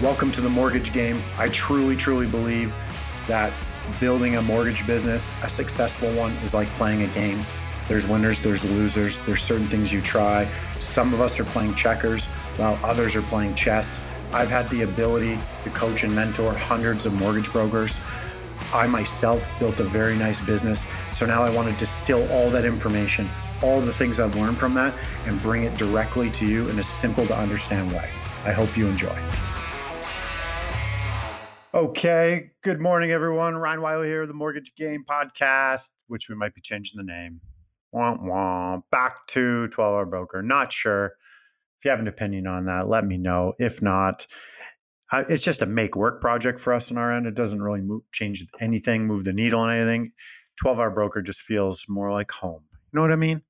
Welcome 0.00 0.30
to 0.32 0.40
the 0.40 0.48
mortgage 0.48 0.92
game. 0.92 1.20
I 1.38 1.48
truly, 1.48 1.96
truly 1.96 2.28
believe 2.28 2.72
that 3.26 3.52
building 3.98 4.36
a 4.36 4.42
mortgage 4.42 4.86
business, 4.86 5.32
a 5.42 5.48
successful 5.50 6.14
one, 6.14 6.30
is 6.34 6.54
like 6.54 6.68
playing 6.76 7.02
a 7.02 7.08
game. 7.08 7.44
There's 7.88 8.06
winners, 8.06 8.38
there's 8.38 8.62
losers, 8.62 9.18
there's 9.24 9.42
certain 9.42 9.66
things 9.66 9.92
you 9.92 10.00
try. 10.00 10.48
Some 10.78 11.12
of 11.12 11.20
us 11.20 11.40
are 11.40 11.44
playing 11.46 11.74
checkers 11.74 12.28
while 12.58 12.78
others 12.84 13.16
are 13.16 13.22
playing 13.22 13.56
chess. 13.56 13.98
I've 14.32 14.48
had 14.48 14.70
the 14.70 14.82
ability 14.82 15.36
to 15.64 15.70
coach 15.70 16.04
and 16.04 16.14
mentor 16.14 16.52
hundreds 16.52 17.04
of 17.04 17.12
mortgage 17.14 17.50
brokers. 17.50 17.98
I 18.72 18.86
myself 18.86 19.50
built 19.58 19.80
a 19.80 19.84
very 19.84 20.14
nice 20.14 20.40
business. 20.40 20.86
So 21.12 21.26
now 21.26 21.42
I 21.42 21.50
want 21.50 21.72
to 21.72 21.74
distill 21.80 22.30
all 22.30 22.50
that 22.50 22.64
information, 22.64 23.28
all 23.64 23.80
the 23.80 23.92
things 23.92 24.20
I've 24.20 24.36
learned 24.36 24.58
from 24.58 24.74
that, 24.74 24.94
and 25.26 25.42
bring 25.42 25.64
it 25.64 25.76
directly 25.76 26.30
to 26.30 26.46
you 26.46 26.68
in 26.68 26.78
a 26.78 26.84
simple 26.84 27.26
to 27.26 27.36
understand 27.36 27.90
way. 27.90 28.08
I 28.44 28.52
hope 28.52 28.76
you 28.76 28.86
enjoy. 28.86 29.18
Okay, 31.74 32.52
good 32.64 32.80
morning, 32.80 33.10
everyone. 33.10 33.54
Ryan 33.54 33.82
Wiley 33.82 34.08
here, 34.08 34.26
the 34.26 34.32
Mortgage 34.32 34.72
Game 34.74 35.04
Podcast, 35.06 35.90
which 36.06 36.30
we 36.30 36.34
might 36.34 36.54
be 36.54 36.62
changing 36.62 36.96
the 36.96 37.04
name. 37.04 37.42
Wah, 37.92 38.16
wah. 38.18 38.78
Back 38.90 39.26
to 39.28 39.68
12 39.68 39.94
Hour 39.94 40.06
Broker. 40.06 40.42
Not 40.42 40.72
sure. 40.72 41.12
If 41.78 41.84
you 41.84 41.90
have 41.90 42.00
an 42.00 42.08
opinion 42.08 42.46
on 42.46 42.64
that, 42.64 42.88
let 42.88 43.04
me 43.04 43.18
know. 43.18 43.52
If 43.58 43.82
not, 43.82 44.26
it's 45.12 45.44
just 45.44 45.60
a 45.60 45.66
make 45.66 45.94
work 45.94 46.22
project 46.22 46.58
for 46.58 46.72
us 46.72 46.90
on 46.90 46.96
our 46.96 47.14
end. 47.14 47.26
It 47.26 47.34
doesn't 47.34 47.62
really 47.62 47.82
move, 47.82 48.00
change 48.12 48.46
anything, 48.60 49.06
move 49.06 49.24
the 49.24 49.34
needle 49.34 49.60
on 49.60 49.70
anything. 49.70 50.12
12 50.62 50.78
Hour 50.78 50.90
Broker 50.90 51.20
just 51.20 51.42
feels 51.42 51.84
more 51.86 52.10
like 52.10 52.30
home. 52.30 52.62
You 52.72 52.78
know 52.94 53.02
what 53.02 53.12
I 53.12 53.16
mean? 53.16 53.42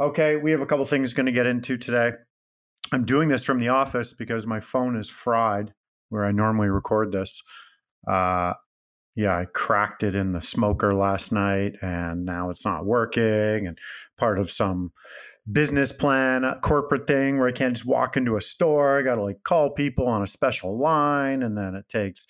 Okay, 0.00 0.36
we 0.36 0.50
have 0.52 0.62
a 0.62 0.66
couple 0.66 0.86
things 0.86 1.12
going 1.12 1.26
to 1.26 1.32
get 1.32 1.44
into 1.44 1.76
today. 1.76 2.12
I'm 2.90 3.04
doing 3.04 3.28
this 3.28 3.44
from 3.44 3.60
the 3.60 3.68
office 3.68 4.14
because 4.14 4.46
my 4.46 4.60
phone 4.60 4.96
is 4.96 5.10
fried 5.10 5.74
where 6.08 6.24
I 6.24 6.32
normally 6.32 6.68
record 6.68 7.12
this. 7.12 7.42
Uh, 8.06 8.54
yeah, 9.14 9.36
I 9.36 9.46
cracked 9.46 10.04
it 10.04 10.14
in 10.14 10.32
the 10.32 10.40
smoker 10.40 10.94
last 10.94 11.32
night 11.32 11.72
and 11.82 12.24
now 12.24 12.50
it's 12.50 12.64
not 12.64 12.86
working. 12.86 13.66
And 13.66 13.76
part 14.16 14.38
of 14.38 14.50
some 14.50 14.92
business 15.50 15.90
plan, 15.90 16.44
corporate 16.62 17.06
thing 17.06 17.38
where 17.38 17.48
I 17.48 17.52
can't 17.52 17.74
just 17.74 17.86
walk 17.86 18.16
into 18.16 18.36
a 18.36 18.40
store. 18.40 18.98
I 18.98 19.02
got 19.02 19.16
to 19.16 19.22
like 19.22 19.42
call 19.42 19.70
people 19.70 20.06
on 20.06 20.22
a 20.22 20.26
special 20.26 20.78
line. 20.78 21.42
And 21.42 21.56
then 21.58 21.74
it 21.74 21.88
takes, 21.88 22.26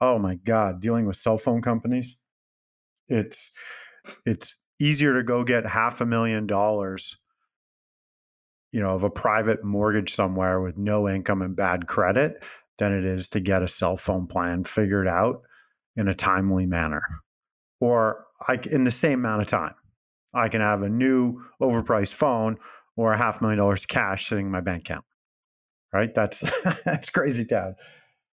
oh 0.00 0.18
my 0.18 0.34
God, 0.34 0.80
dealing 0.80 1.06
with 1.06 1.16
cell 1.16 1.38
phone 1.38 1.62
companies. 1.62 2.16
It's, 3.08 3.52
it's 4.26 4.56
easier 4.80 5.14
to 5.14 5.22
go 5.22 5.44
get 5.44 5.64
half 5.64 6.00
a 6.00 6.06
million 6.06 6.48
dollars 6.48 7.16
you 8.72 8.80
know 8.80 8.94
of 8.94 9.04
a 9.04 9.10
private 9.10 9.62
mortgage 9.62 10.14
somewhere 10.14 10.60
with 10.60 10.76
no 10.76 11.08
income 11.08 11.42
and 11.42 11.54
bad 11.54 11.86
credit 11.86 12.42
than 12.82 12.92
it 12.92 13.04
is 13.04 13.28
to 13.28 13.38
get 13.38 13.62
a 13.62 13.68
cell 13.68 13.96
phone 13.96 14.26
plan 14.26 14.64
figured 14.64 15.06
out 15.06 15.42
in 15.94 16.08
a 16.08 16.14
timely 16.14 16.66
manner 16.66 17.04
or 17.80 18.24
I, 18.48 18.58
in 18.70 18.82
the 18.82 18.90
same 18.90 19.20
amount 19.20 19.42
of 19.42 19.46
time. 19.46 19.74
I 20.34 20.48
can 20.48 20.60
have 20.60 20.82
a 20.82 20.88
new 20.88 21.44
overpriced 21.60 22.14
phone 22.14 22.56
or 22.96 23.12
a 23.12 23.18
half 23.18 23.40
million 23.40 23.58
dollars 23.58 23.86
cash 23.86 24.28
sitting 24.28 24.46
in 24.46 24.52
my 24.52 24.62
bank 24.62 24.82
account. 24.82 25.04
Right? 25.92 26.12
That's 26.12 26.42
that's 26.84 27.10
crazy 27.10 27.44
town. 27.44 27.76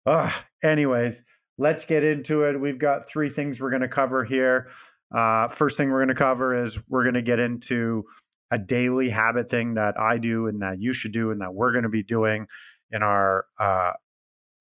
Uh, 0.05 0.31
anyways, 0.63 1.25
let's 1.57 1.85
get 1.85 2.03
into 2.03 2.43
it. 2.43 2.59
We've 2.61 2.77
got 2.77 3.09
three 3.09 3.29
things 3.29 3.59
we're 3.59 3.71
going 3.71 3.81
to 3.81 3.87
cover 3.87 4.23
here. 4.23 4.67
Uh, 5.15 5.47
first 5.47 5.75
thing 5.75 5.89
we're 5.89 6.05
going 6.05 6.09
to 6.09 6.15
cover 6.15 6.61
is 6.61 6.77
we're 6.87 7.03
going 7.03 7.15
to 7.15 7.23
get 7.23 7.39
into 7.39 8.03
a 8.51 8.59
daily 8.59 9.09
habit 9.09 9.49
thing 9.49 9.73
that 9.73 9.99
I 9.99 10.19
do 10.19 10.45
and 10.45 10.61
that 10.61 10.79
you 10.79 10.93
should 10.93 11.13
do 11.13 11.31
and 11.31 11.41
that 11.41 11.55
we're 11.55 11.71
going 11.71 11.83
to 11.83 11.89
be 11.89 12.03
doing 12.03 12.45
in 12.91 13.01
our 13.01 13.45
uh, 13.59 13.93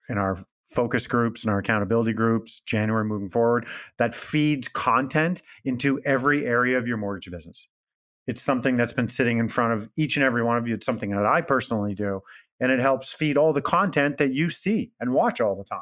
in 0.08 0.18
our 0.18 0.44
focus 0.66 1.06
groups 1.06 1.42
and 1.42 1.50
our 1.50 1.58
accountability 1.58 2.12
groups, 2.12 2.60
January 2.66 3.04
moving 3.04 3.28
forward, 3.28 3.66
that 3.98 4.14
feeds 4.14 4.68
content 4.68 5.42
into 5.64 6.00
every 6.00 6.46
area 6.46 6.78
of 6.78 6.86
your 6.86 6.96
mortgage 6.96 7.30
business. 7.30 7.68
It's 8.26 8.42
something 8.42 8.76
that's 8.76 8.92
been 8.92 9.08
sitting 9.08 9.38
in 9.38 9.48
front 9.48 9.74
of 9.74 9.88
each 9.96 10.16
and 10.16 10.24
every 10.24 10.42
one 10.42 10.56
of 10.56 10.66
you. 10.66 10.74
It's 10.74 10.86
something 10.86 11.10
that 11.10 11.26
I 11.26 11.42
personally 11.42 11.94
do, 11.94 12.20
and 12.60 12.72
it 12.72 12.80
helps 12.80 13.12
feed 13.12 13.36
all 13.36 13.52
the 13.52 13.62
content 13.62 14.16
that 14.18 14.32
you 14.32 14.50
see 14.50 14.90
and 15.00 15.12
watch 15.12 15.40
all 15.40 15.54
the 15.54 15.64
time. 15.64 15.80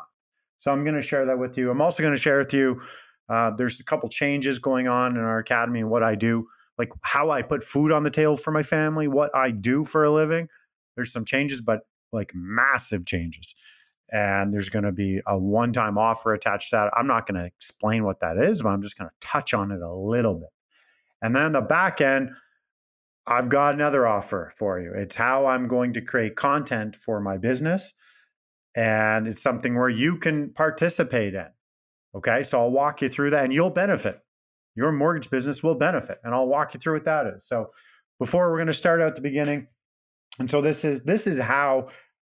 So 0.59 0.72
I'm 0.72 0.84
going 0.84 0.97
to 0.97 1.03
share 1.03 1.27
that 1.27 1.38
with 1.38 1.56
you. 1.56 1.71
I'm 1.71 1.81
also 1.81 2.03
going 2.03 2.15
to 2.15 2.21
share 2.21 2.38
with 2.38 2.53
you. 2.53 2.81
Uh, 3.28 3.50
there's 3.56 3.81
a 3.81 3.84
couple 3.84 4.09
changes 4.09 4.59
going 4.59 4.88
on 4.88 5.16
in 5.16 5.22
our 5.22 5.38
academy 5.38 5.81
and 5.81 5.91
what 5.91 6.03
I 6.03 6.16
do, 6.16 6.47
like 6.78 6.91
how 7.03 7.31
I 7.31 7.43
put 7.43 7.62
food 7.62 7.93
on 7.93 8.03
the 8.03 8.11
table 8.11 8.37
for 8.37 8.50
my 8.50 8.62
family, 8.62 9.06
what 9.06 9.34
I 9.34 9.50
do 9.50 9.84
for 9.84 10.05
a 10.05 10.12
living. 10.12 10.49
There's 10.97 11.12
some 11.12 11.25
changes, 11.25 11.61
but 11.61 11.81
like 12.12 12.32
massive 12.34 13.06
changes 13.06 13.55
and 14.11 14.53
there's 14.53 14.69
going 14.69 14.85
to 14.85 14.93
be 14.93 15.21
a 15.27 15.37
one 15.39 15.73
time 15.73 15.99
offer 15.99 16.35
attached 16.35 16.71
to 16.71 16.77
that. 16.77 16.93
I'm 16.97 17.07
not 17.07 17.27
going 17.27 17.41
to 17.41 17.47
explain 17.47 18.05
what 18.05 18.21
that 18.21 18.37
is, 18.39 18.63
but 18.63 18.71
I'm 18.71 18.83
just 18.83 18.99
going 18.99 19.09
to 19.09 19.27
touch 19.27 19.55
on 19.55 19.71
it 19.71 19.81
a 19.81 19.95
little 19.95 20.35
bit. 20.35 20.51
And 21.23 21.35
then 21.35 21.53
the 21.53 21.61
back 21.61 22.01
end, 22.01 22.31
I've 23.27 23.49
got 23.49 23.75
another 23.75 24.07
offer 24.07 24.53
for 24.57 24.81
you. 24.81 24.93
It's 24.95 25.15
how 25.15 25.47
I'm 25.47 25.69
going 25.69 25.93
to 25.95 26.01
create 26.01 26.35
content 26.35 26.97
for 26.97 27.21
my 27.21 27.39
business. 27.39 27.95
And 28.75 29.29
it's 29.29 29.43
something 29.43 29.77
where 29.77 29.89
you 29.89 30.17
can 30.17 30.51
participate 30.51 31.35
in. 31.35 31.47
Okay. 32.15 32.43
So 32.43 32.61
I'll 32.61 32.71
walk 32.71 33.03
you 33.03 33.09
through 33.09 33.31
that 33.31 33.45
and 33.45 33.53
you'll 33.53 33.71
benefit. 33.71 34.19
Your 34.75 34.91
mortgage 34.91 35.31
business 35.31 35.62
will 35.62 35.75
benefit. 35.75 36.19
And 36.25 36.35
I'll 36.35 36.47
walk 36.47 36.75
you 36.75 36.81
through 36.81 36.95
what 36.95 37.05
that 37.05 37.27
is. 37.27 37.47
So 37.47 37.71
before 38.19 38.51
we're 38.51 38.59
going 38.59 38.67
to 38.67 38.73
start 38.73 39.01
out 39.01 39.15
the 39.15 39.21
beginning. 39.21 39.69
And 40.39 40.51
so 40.51 40.61
this 40.61 40.85
is 40.85 41.03
this 41.03 41.27
is 41.27 41.39
how 41.39 41.89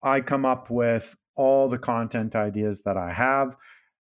I 0.04 0.22
come 0.22 0.46
up 0.46 0.70
with 0.70 1.16
all 1.38 1.70
the 1.70 1.78
content 1.78 2.36
ideas 2.36 2.82
that 2.84 2.98
I 2.98 3.14
have. 3.14 3.56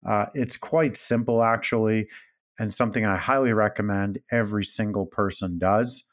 Uh, 0.08 0.26
it's 0.34 0.58
quite 0.58 0.98
simple, 0.98 1.44
actually, 1.44 2.08
and 2.60 2.74
something 2.74 3.06
I 3.06 3.18
highly 3.18 3.54
recommend 3.54 4.20
every 4.32 4.66
single 4.66 5.06
person 5.06 5.58
does. 5.58 6.06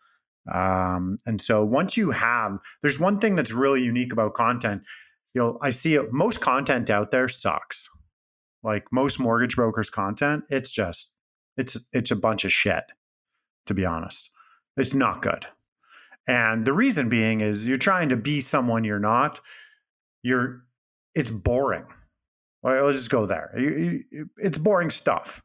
Um, 0.53 1.19
and 1.27 1.41
so 1.41 1.65
once 1.65 1.97
you 1.97 2.11
have, 2.11 2.59
there's 2.83 2.99
one 2.99 3.19
thing 3.19 3.35
that's 3.35 3.53
really 3.53 3.83
unique 3.83 4.13
about 4.13 4.35
content. 4.35 4.83
You 5.35 5.43
know, 5.43 5.59
I 5.63 5.71
see 5.71 5.95
it, 5.95 6.13
most 6.13 6.41
content 6.41 6.91
out 6.91 7.11
there 7.11 7.29
sucks. 7.29 7.89
Like 8.63 8.87
most 8.93 9.19
mortgage 9.21 9.57
brokers' 9.57 9.91
content, 9.91 10.45
it's 10.51 10.71
just 10.71 11.13
it's 11.57 11.77
it's 11.93 12.11
a 12.11 12.17
bunch 12.17 12.45
of 12.45 12.53
shit. 12.53 12.85
To 13.67 13.75
be 13.75 13.87
honest, 13.87 14.31
it's 14.77 14.95
not 14.95 15.23
good. 15.23 15.47
And 16.27 16.67
the 16.67 16.73
reason 16.73 17.09
being 17.09 17.41
is 17.41 17.67
you're 17.67 17.79
trying 17.79 18.11
to 18.11 18.17
be 18.17 18.41
someone 18.41 18.85
you're 18.85 18.99
not. 18.99 19.41
You're 20.23 20.63
it's 21.15 21.31
boring. 21.31 21.85
Well, 22.63 22.87
let's 22.87 22.99
just 22.99 23.11
go 23.11 23.27
there. 23.27 23.51
It's 24.37 24.59
boring 24.59 24.91
stuff. 24.91 25.43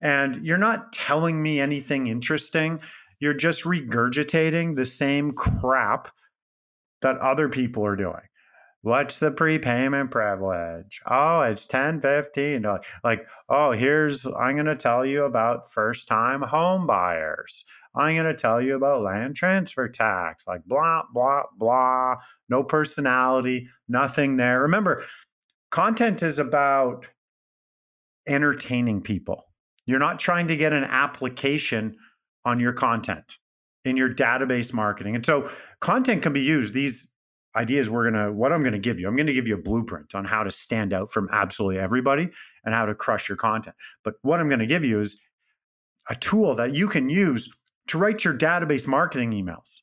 And 0.00 0.44
you're 0.44 0.58
not 0.58 0.92
telling 0.92 1.42
me 1.42 1.60
anything 1.60 2.06
interesting. 2.06 2.80
You're 3.20 3.34
just 3.34 3.64
regurgitating 3.64 4.76
the 4.76 4.84
same 4.84 5.32
crap 5.32 6.08
that 7.02 7.18
other 7.18 7.48
people 7.48 7.84
are 7.84 7.96
doing. 7.96 8.22
What's 8.82 9.18
the 9.18 9.30
prepayment 9.32 10.10
privilege? 10.10 11.00
Oh, 11.10 11.40
it's 11.40 11.66
10, 11.66 12.00
15. 12.00 12.64
Like, 13.02 13.26
oh, 13.48 13.72
here's, 13.72 14.26
I'm 14.26 14.54
going 14.54 14.66
to 14.66 14.76
tell 14.76 15.04
you 15.04 15.24
about 15.24 15.72
first 15.72 16.06
time 16.06 16.40
home 16.42 16.86
buyers. 16.86 17.64
I'm 17.96 18.14
going 18.14 18.26
to 18.26 18.34
tell 18.34 18.60
you 18.60 18.76
about 18.76 19.02
land 19.02 19.36
transfer 19.36 19.88
tax. 19.88 20.46
Like, 20.46 20.64
blah, 20.64 21.02
blah, 21.12 21.44
blah. 21.58 22.16
No 22.48 22.62
personality, 22.62 23.68
nothing 23.88 24.36
there. 24.36 24.62
Remember, 24.62 25.02
content 25.70 26.22
is 26.22 26.38
about 26.38 27.06
entertaining 28.28 29.00
people. 29.00 29.44
You're 29.86 29.98
not 29.98 30.18
trying 30.18 30.48
to 30.48 30.56
get 30.56 30.72
an 30.72 30.84
application 30.84 31.96
on 32.44 32.60
your 32.60 32.72
content 32.72 33.38
in 33.84 33.96
your 33.96 34.12
database 34.12 34.72
marketing. 34.72 35.14
And 35.14 35.24
so 35.24 35.50
content 35.80 36.22
can 36.22 36.32
be 36.32 36.42
used. 36.42 36.74
These 36.74 37.10
ideas 37.56 37.88
we're 37.88 38.10
going 38.10 38.22
to 38.22 38.30
what 38.32 38.52
i'm 38.52 38.62
going 38.62 38.74
to 38.74 38.78
give 38.78 39.00
you 39.00 39.08
i'm 39.08 39.16
going 39.16 39.26
to 39.26 39.32
give 39.32 39.48
you 39.48 39.54
a 39.54 39.62
blueprint 39.62 40.14
on 40.14 40.24
how 40.24 40.42
to 40.42 40.50
stand 40.50 40.92
out 40.92 41.10
from 41.10 41.28
absolutely 41.32 41.78
everybody 41.78 42.28
and 42.64 42.74
how 42.74 42.84
to 42.84 42.94
crush 42.94 43.28
your 43.28 43.36
content 43.36 43.74
but 44.04 44.14
what 44.22 44.38
i'm 44.38 44.48
going 44.48 44.60
to 44.60 44.66
give 44.66 44.84
you 44.84 45.00
is 45.00 45.18
a 46.10 46.14
tool 46.14 46.54
that 46.54 46.74
you 46.74 46.86
can 46.86 47.08
use 47.08 47.52
to 47.88 47.98
write 47.98 48.24
your 48.24 48.36
database 48.36 48.86
marketing 48.86 49.30
emails 49.30 49.82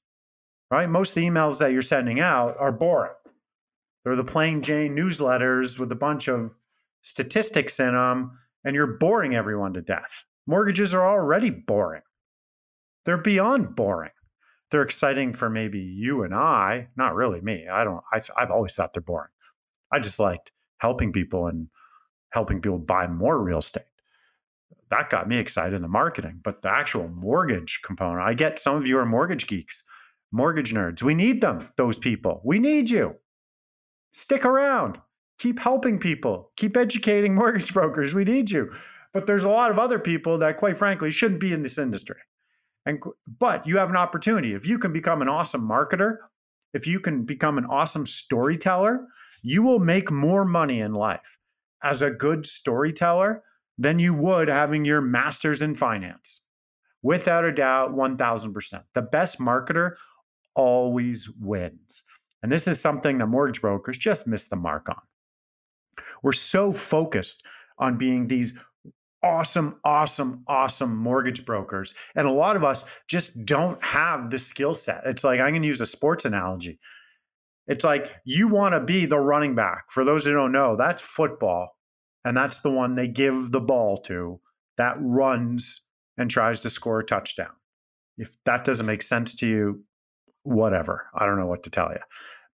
right 0.72 0.90
most 0.90 1.12
of 1.12 1.16
the 1.16 1.28
emails 1.28 1.60
that 1.60 1.72
you're 1.72 1.82
sending 1.82 2.20
out 2.20 2.56
are 2.58 2.72
boring 2.72 3.14
they're 4.04 4.16
the 4.16 4.24
plain 4.24 4.62
jane 4.62 4.96
newsletters 4.96 5.80
with 5.80 5.92
a 5.92 5.96
bunch 5.96 6.28
of 6.28 6.52
statistics 7.02 7.80
in 7.80 7.94
them 7.94 8.38
and 8.64 8.76
you're 8.76 8.98
boring 8.98 9.36
everyone 9.36 9.74
to 9.74 9.82
death 9.82 10.26
mortgages 10.48 10.94
are 10.94 11.08
already 11.08 11.50
boring 11.50 12.02
they're 13.06 13.18
beyond 13.18 13.76
boring 13.76 14.12
they're 14.74 14.82
exciting 14.82 15.34
for 15.34 15.52
maybe 15.52 15.78
you 15.78 16.24
and 16.24 16.34
I, 16.34 16.88
not 16.98 17.14
really 17.14 17.40
me. 17.42 17.68
I 17.72 17.84
don't, 17.84 18.04
I've, 18.12 18.28
I've 18.36 18.50
always 18.50 18.74
thought 18.74 18.92
they're 18.92 19.04
boring. 19.04 19.30
I 19.92 20.00
just 20.00 20.18
liked 20.18 20.52
helping 20.80 21.14
people 21.14 21.46
and 21.46 21.68
helping 22.32 22.60
people 22.60 22.80
buy 22.80 23.06
more 23.06 23.38
real 23.38 23.60
estate. 23.60 23.84
That 24.90 25.10
got 25.10 25.28
me 25.28 25.38
excited 25.38 25.74
in 25.74 25.82
the 25.82 25.88
marketing, 25.88 26.40
but 26.44 26.62
the 26.62 26.70
actual 26.70 27.08
mortgage 27.08 27.80
component, 27.84 28.22
I 28.22 28.34
get 28.34 28.60
some 28.60 28.76
of 28.76 28.88
you 28.88 28.98
are 29.00 29.06
mortgage 29.06 29.48
geeks, 29.48 29.84
mortgage 30.32 30.74
nerds. 30.74 31.02
We 31.02 31.14
need 31.14 31.42
them, 31.42 31.70
those 31.78 31.98
people. 31.98 32.42
We 32.44 32.60
need 32.60 32.90
you. 32.90 33.16
Stick 34.12 34.46
around. 34.46 35.00
Keep 35.40 35.60
helping 35.60 36.00
people. 36.00 36.52
Keep 36.58 36.78
educating 36.78 37.36
mortgage 37.36 37.74
brokers. 37.74 38.14
We 38.14 38.24
need 38.24 38.52
you. 38.52 38.72
But 39.14 39.28
there's 39.28 39.46
a 39.46 39.50
lot 39.50 39.72
of 39.72 39.80
other 39.80 40.00
people 40.00 40.38
that, 40.40 40.58
quite 40.58 40.78
frankly, 40.78 41.12
shouldn't 41.12 41.40
be 41.40 41.54
in 41.54 41.64
this 41.64 41.78
industry. 41.78 42.18
And 42.86 43.02
but 43.40 43.66
you 43.66 43.78
have 43.78 43.90
an 43.90 43.96
opportunity. 43.96 44.54
If 44.54 44.68
you 44.68 44.78
can 44.78 44.92
become 44.92 45.22
an 45.22 45.30
awesome 45.30 45.68
marketer, 45.68 46.18
if 46.74 46.88
you 46.88 47.00
can 47.00 47.24
become 47.24 47.58
an 47.58 47.66
awesome 47.66 48.06
storyteller, 48.06 49.08
you 49.42 49.62
will 49.62 49.80
make 49.80 50.12
more 50.12 50.44
money 50.44 50.82
in 50.82 50.94
life 50.94 51.38
as 51.84 52.02
a 52.02 52.10
good 52.10 52.46
storyteller 52.46 53.44
than 53.78 54.00
you 54.00 54.14
would 54.14 54.48
having 54.48 54.86
your 54.86 55.02
master's 55.02 55.62
in 55.62 55.76
finance. 55.76 56.42
Without 57.02 57.44
a 57.44 57.52
doubt, 57.52 57.94
1000%. 57.94 58.84
The 58.94 59.02
best 59.02 59.40
marketer 59.40 59.96
always 60.56 61.30
wins. 61.40 62.04
And 62.42 62.52
this 62.52 62.68
is 62.68 62.80
something 62.80 63.18
that 63.18 63.28
mortgage 63.28 63.62
brokers 63.62 63.98
just 63.98 64.28
miss 64.28 64.48
the 64.48 64.56
mark 64.56 64.90
on. 64.90 65.02
We're 66.22 66.32
so 66.32 66.72
focused 66.72 67.46
on 67.78 67.98
being 67.98 68.28
these 68.28 68.54
awesome, 69.24 69.80
awesome, 69.84 70.44
awesome 70.48 70.96
mortgage 70.96 71.46
brokers. 71.46 71.94
And 72.16 72.28
a 72.28 72.32
lot 72.32 72.56
of 72.56 72.64
us 72.64 72.86
just 73.08 73.46
don't 73.46 73.82
have 73.84 74.30
the 74.30 74.40
skill 74.40 74.76
set. 74.76 75.02
It's 75.06 75.24
like, 75.24 75.40
I'm 75.40 75.52
going 75.52 75.62
to 75.62 75.68
use 75.68 75.82
a 75.82 75.86
sports 75.86 76.26
analogy. 76.26 76.80
It's 77.68 77.86
like 77.86 78.12
you 78.26 78.50
want 78.50 78.74
to 78.74 78.82
be 78.82 79.06
the 79.06 79.20
running 79.20 79.56
back. 79.56 79.86
For 79.90 80.04
those 80.04 80.26
who 80.26 80.34
don't 80.34 80.52
know, 80.52 80.76
that's 80.76 81.02
football. 81.02 81.78
And 82.26 82.36
that's 82.36 82.62
the 82.62 82.72
one 82.72 82.96
they 82.96 83.08
give 83.08 83.52
the 83.52 83.60
ball 83.60 83.98
to 84.04 84.40
that 84.78 84.96
runs 85.00 85.82
and 86.18 86.30
tries 86.30 86.62
to 86.62 86.70
score 86.70 87.00
a 87.00 87.06
touchdown. 87.06 87.52
If 88.18 88.36
that 88.46 88.66
doesn't 88.66 88.86
make 88.86 89.02
sense 89.02 89.36
to 89.38 89.48
you, 89.48 89.84
whatever. 90.44 91.08
I 91.16 91.26
don't 91.26 91.40
know 91.40 91.48
what 91.48 91.64
to 91.64 91.70
tell 91.70 91.90
you. 91.92 92.00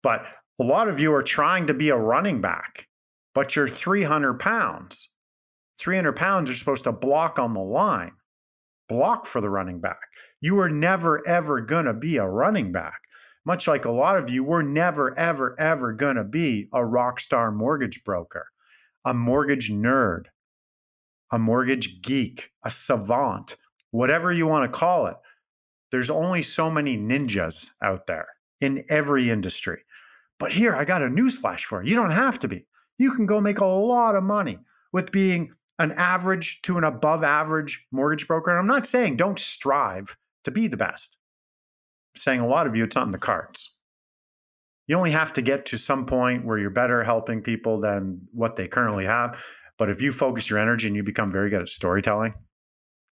But 0.01 0.25
a 0.59 0.63
lot 0.63 0.87
of 0.87 0.99
you 0.99 1.13
are 1.13 1.23
trying 1.23 1.67
to 1.67 1.73
be 1.73 1.89
a 1.89 1.97
running 1.97 2.41
back, 2.41 2.87
but 3.33 3.55
you're 3.55 3.67
300 3.67 4.39
pounds. 4.39 5.09
300 5.79 6.15
pounds 6.15 6.49
are 6.49 6.55
supposed 6.55 6.83
to 6.83 6.91
block 6.91 7.39
on 7.39 7.53
the 7.53 7.59
line, 7.59 8.11
block 8.87 9.25
for 9.25 9.41
the 9.41 9.49
running 9.49 9.79
back. 9.79 9.99
You 10.41 10.59
are 10.59 10.69
never, 10.69 11.25
ever 11.27 11.61
going 11.61 11.85
to 11.85 11.93
be 11.93 12.17
a 12.17 12.27
running 12.27 12.71
back. 12.71 12.99
Much 13.45 13.67
like 13.67 13.85
a 13.85 13.91
lot 13.91 14.17
of 14.17 14.29
you, 14.29 14.43
we're 14.43 14.61
never, 14.61 15.17
ever, 15.17 15.59
ever 15.59 15.93
going 15.93 16.17
to 16.17 16.23
be 16.23 16.67
a 16.73 16.85
rock 16.85 17.19
star 17.19 17.51
mortgage 17.51 18.03
broker, 18.03 18.47
a 19.05 19.13
mortgage 19.13 19.71
nerd, 19.71 20.25
a 21.31 21.39
mortgage 21.39 22.01
geek, 22.01 22.49
a 22.63 22.71
savant, 22.71 23.57
whatever 23.91 24.31
you 24.31 24.47
want 24.47 24.71
to 24.71 24.77
call 24.77 25.07
it. 25.07 25.15
There's 25.91 26.09
only 26.09 26.43
so 26.43 26.69
many 26.69 26.97
ninjas 26.97 27.69
out 27.81 28.07
there 28.07 28.27
in 28.61 28.83
every 28.89 29.29
industry. 29.29 29.81
But 30.37 30.53
here, 30.53 30.75
I 30.75 30.85
got 30.85 31.01
a 31.01 31.07
newsflash 31.07 31.61
for 31.61 31.83
you. 31.83 31.89
You 31.89 31.95
don't 31.95 32.11
have 32.11 32.39
to 32.39 32.47
be. 32.47 32.65
You 32.97 33.13
can 33.13 33.25
go 33.25 33.41
make 33.41 33.59
a 33.59 33.65
lot 33.65 34.15
of 34.15 34.23
money 34.23 34.59
with 34.91 35.11
being 35.11 35.53
an 35.79 35.93
average 35.93 36.59
to 36.63 36.77
an 36.77 36.83
above 36.83 37.23
average 37.23 37.85
mortgage 37.91 38.27
broker. 38.27 38.51
And 38.51 38.59
I'm 38.59 38.67
not 38.67 38.85
saying 38.85 39.17
don't 39.17 39.39
strive 39.39 40.15
to 40.43 40.51
be 40.51 40.67
the 40.67 40.77
best. 40.77 41.17
I'm 42.15 42.21
saying 42.21 42.39
a 42.41 42.47
lot 42.47 42.67
of 42.67 42.75
you, 42.75 42.83
it's 42.83 42.95
not 42.95 43.05
in 43.05 43.11
the 43.11 43.17
cards. 43.17 43.75
You 44.89 44.97
only 44.97 45.11
have 45.11 45.33
to 45.33 45.43
get 45.43 45.67
to 45.67 45.77
some 45.77 46.07
point 46.07 46.45
where 46.45 46.57
you're 46.57 46.71
better 46.71 47.03
helping 47.03 47.43
people 47.43 47.79
than 47.79 48.21
what 48.31 48.55
they 48.55 48.67
currently 48.67 49.05
have. 49.05 49.39
But 49.77 49.91
if 49.91 50.01
you 50.01 50.11
focus 50.11 50.49
your 50.49 50.57
energy 50.57 50.87
and 50.87 50.95
you 50.95 51.03
become 51.03 51.31
very 51.31 51.51
good 51.51 51.61
at 51.61 51.69
storytelling 51.69 52.33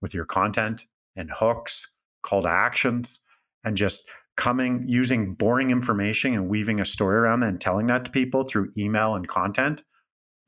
with 0.02 0.12
your 0.12 0.24
content 0.24 0.86
and 1.14 1.30
hooks, 1.32 1.94
call 2.24 2.42
to 2.42 2.48
actions, 2.48 3.20
and 3.62 3.76
just 3.76 4.02
coming 4.36 4.84
using 4.88 5.34
boring 5.34 5.70
information 5.70 6.34
and 6.34 6.48
weaving 6.48 6.80
a 6.80 6.84
story 6.84 7.16
around 7.16 7.40
that 7.40 7.50
and 7.50 7.60
telling 7.60 7.86
that 7.86 8.04
to 8.06 8.10
people 8.10 8.42
through 8.42 8.72
email 8.76 9.14
and 9.14 9.28
content, 9.28 9.84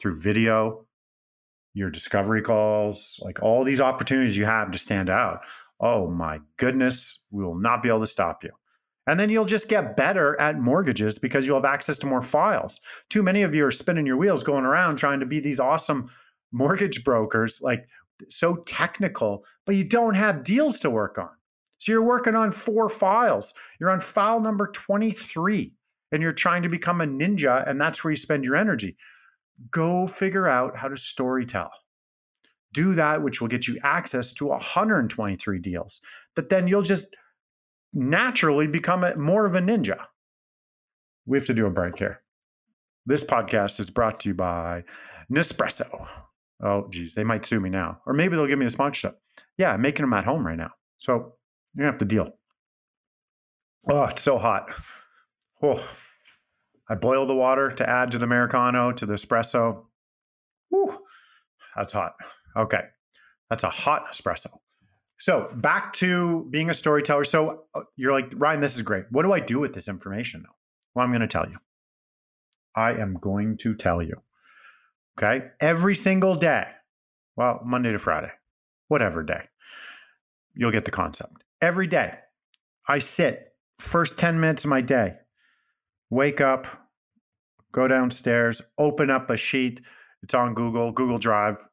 through 0.00 0.18
video, 0.18 0.88
your 1.72 1.88
discovery 1.88 2.42
calls, 2.42 3.20
like 3.22 3.40
all 3.40 3.62
these 3.62 3.80
opportunities 3.80 4.36
you 4.36 4.44
have 4.44 4.72
to 4.72 4.78
stand 4.78 5.08
out. 5.08 5.42
Oh 5.78 6.10
my 6.10 6.40
goodness, 6.56 7.22
we 7.30 7.44
will 7.44 7.54
not 7.54 7.80
be 7.80 7.90
able 7.90 8.00
to 8.00 8.06
stop 8.06 8.42
you. 8.42 8.50
And 9.06 9.18
then 9.18 9.30
you'll 9.30 9.44
just 9.44 9.68
get 9.68 9.96
better 9.96 10.40
at 10.40 10.60
mortgages 10.60 11.18
because 11.18 11.44
you'll 11.44 11.56
have 11.56 11.64
access 11.64 11.98
to 11.98 12.06
more 12.06 12.22
files. 12.22 12.80
Too 13.10 13.22
many 13.22 13.42
of 13.42 13.54
you 13.54 13.66
are 13.66 13.72
spinning 13.72 14.06
your 14.06 14.16
wheels 14.16 14.42
going 14.42 14.64
around 14.64 14.96
trying 14.96 15.20
to 15.20 15.26
be 15.26 15.40
these 15.40 15.58
awesome 15.58 16.08
mortgage 16.52 17.02
brokers, 17.02 17.60
like 17.62 17.88
so 18.28 18.56
technical, 18.66 19.44
but 19.66 19.74
you 19.74 19.84
don't 19.84 20.14
have 20.14 20.44
deals 20.44 20.78
to 20.80 20.90
work 20.90 21.18
on. 21.18 21.30
So 21.78 21.90
you're 21.90 22.02
working 22.02 22.36
on 22.36 22.52
four 22.52 22.88
files. 22.88 23.54
You're 23.80 23.90
on 23.90 24.00
file 24.00 24.40
number 24.40 24.68
23 24.68 25.72
and 26.12 26.22
you're 26.22 26.30
trying 26.30 26.62
to 26.62 26.68
become 26.68 27.00
a 27.00 27.06
ninja, 27.06 27.68
and 27.68 27.80
that's 27.80 28.04
where 28.04 28.10
you 28.10 28.16
spend 28.16 28.44
your 28.44 28.54
energy 28.54 28.96
go 29.70 30.06
figure 30.06 30.48
out 30.48 30.76
how 30.76 30.88
to 30.88 30.94
storytell. 30.94 31.70
Do 32.72 32.94
that, 32.94 33.22
which 33.22 33.40
will 33.40 33.48
get 33.48 33.68
you 33.68 33.78
access 33.82 34.32
to 34.34 34.46
123 34.46 35.58
deals 35.58 36.00
that 36.36 36.48
then 36.48 36.66
you'll 36.66 36.82
just 36.82 37.14
naturally 37.92 38.66
become 38.66 39.04
a, 39.04 39.16
more 39.16 39.46
of 39.46 39.54
a 39.54 39.60
ninja. 39.60 40.06
We 41.26 41.38
have 41.38 41.46
to 41.46 41.54
do 41.54 41.66
a 41.66 41.70
break 41.70 41.98
here. 41.98 42.20
This 43.06 43.24
podcast 43.24 43.80
is 43.80 43.90
brought 43.90 44.20
to 44.20 44.28
you 44.30 44.34
by 44.34 44.84
Nespresso. 45.32 46.08
Oh, 46.62 46.88
geez, 46.90 47.14
they 47.14 47.24
might 47.24 47.44
sue 47.44 47.60
me 47.60 47.70
now. 47.70 48.00
Or 48.06 48.12
maybe 48.12 48.36
they'll 48.36 48.46
give 48.46 48.58
me 48.58 48.66
a 48.66 48.70
sponsorship. 48.70 49.18
Yeah, 49.58 49.72
I'm 49.72 49.82
making 49.82 50.04
them 50.04 50.12
at 50.12 50.24
home 50.24 50.46
right 50.46 50.56
now. 50.56 50.70
So 50.98 51.34
you're 51.74 51.84
going 51.84 51.86
to 51.86 51.92
have 51.92 51.98
to 51.98 52.04
deal. 52.04 52.28
Oh, 53.90 54.04
it's 54.04 54.22
so 54.22 54.38
hot. 54.38 54.70
Oh, 55.62 55.84
I 56.88 56.94
boil 56.94 57.26
the 57.26 57.34
water 57.34 57.70
to 57.70 57.88
add 57.88 58.12
to 58.12 58.18
the 58.18 58.24
Americano, 58.24 58.92
to 58.92 59.06
the 59.06 59.14
espresso. 59.14 59.84
Whew, 60.68 60.98
that's 61.76 61.92
hot. 61.92 62.14
Okay. 62.56 62.82
That's 63.50 63.64
a 63.64 63.70
hot 63.70 64.06
espresso. 64.12 64.50
So 65.22 65.48
back 65.54 65.92
to 65.94 66.48
being 66.50 66.68
a 66.68 66.74
storyteller. 66.74 67.22
So 67.22 67.62
uh, 67.76 67.82
you're 67.94 68.10
like, 68.10 68.32
Ryan, 68.34 68.58
this 68.58 68.74
is 68.74 68.82
great. 68.82 69.04
What 69.10 69.22
do 69.22 69.32
I 69.32 69.38
do 69.38 69.60
with 69.60 69.72
this 69.72 69.86
information 69.86 70.42
though? 70.42 70.56
Well, 70.96 71.04
I'm 71.04 71.12
going 71.12 71.20
to 71.20 71.28
tell 71.28 71.48
you. 71.48 71.58
I 72.74 72.94
am 72.94 73.18
going 73.20 73.56
to 73.58 73.76
tell 73.76 74.02
you. 74.02 74.20
Okay. 75.16 75.46
Every 75.60 75.94
single 75.94 76.34
day, 76.34 76.64
well, 77.36 77.60
Monday 77.64 77.92
to 77.92 78.00
Friday, 78.00 78.32
whatever 78.88 79.22
day, 79.22 79.42
you'll 80.54 80.72
get 80.72 80.86
the 80.86 80.90
concept. 80.90 81.44
Every 81.60 81.86
day, 81.86 82.14
I 82.88 82.98
sit 82.98 83.54
first 83.78 84.18
10 84.18 84.40
minutes 84.40 84.64
of 84.64 84.70
my 84.70 84.80
day, 84.80 85.14
wake 86.10 86.40
up, 86.40 86.66
go 87.70 87.86
downstairs, 87.86 88.60
open 88.76 89.08
up 89.08 89.30
a 89.30 89.36
sheet. 89.36 89.82
It's 90.24 90.34
on 90.34 90.54
Google, 90.54 90.90
Google 90.90 91.18
Drive. 91.18 91.64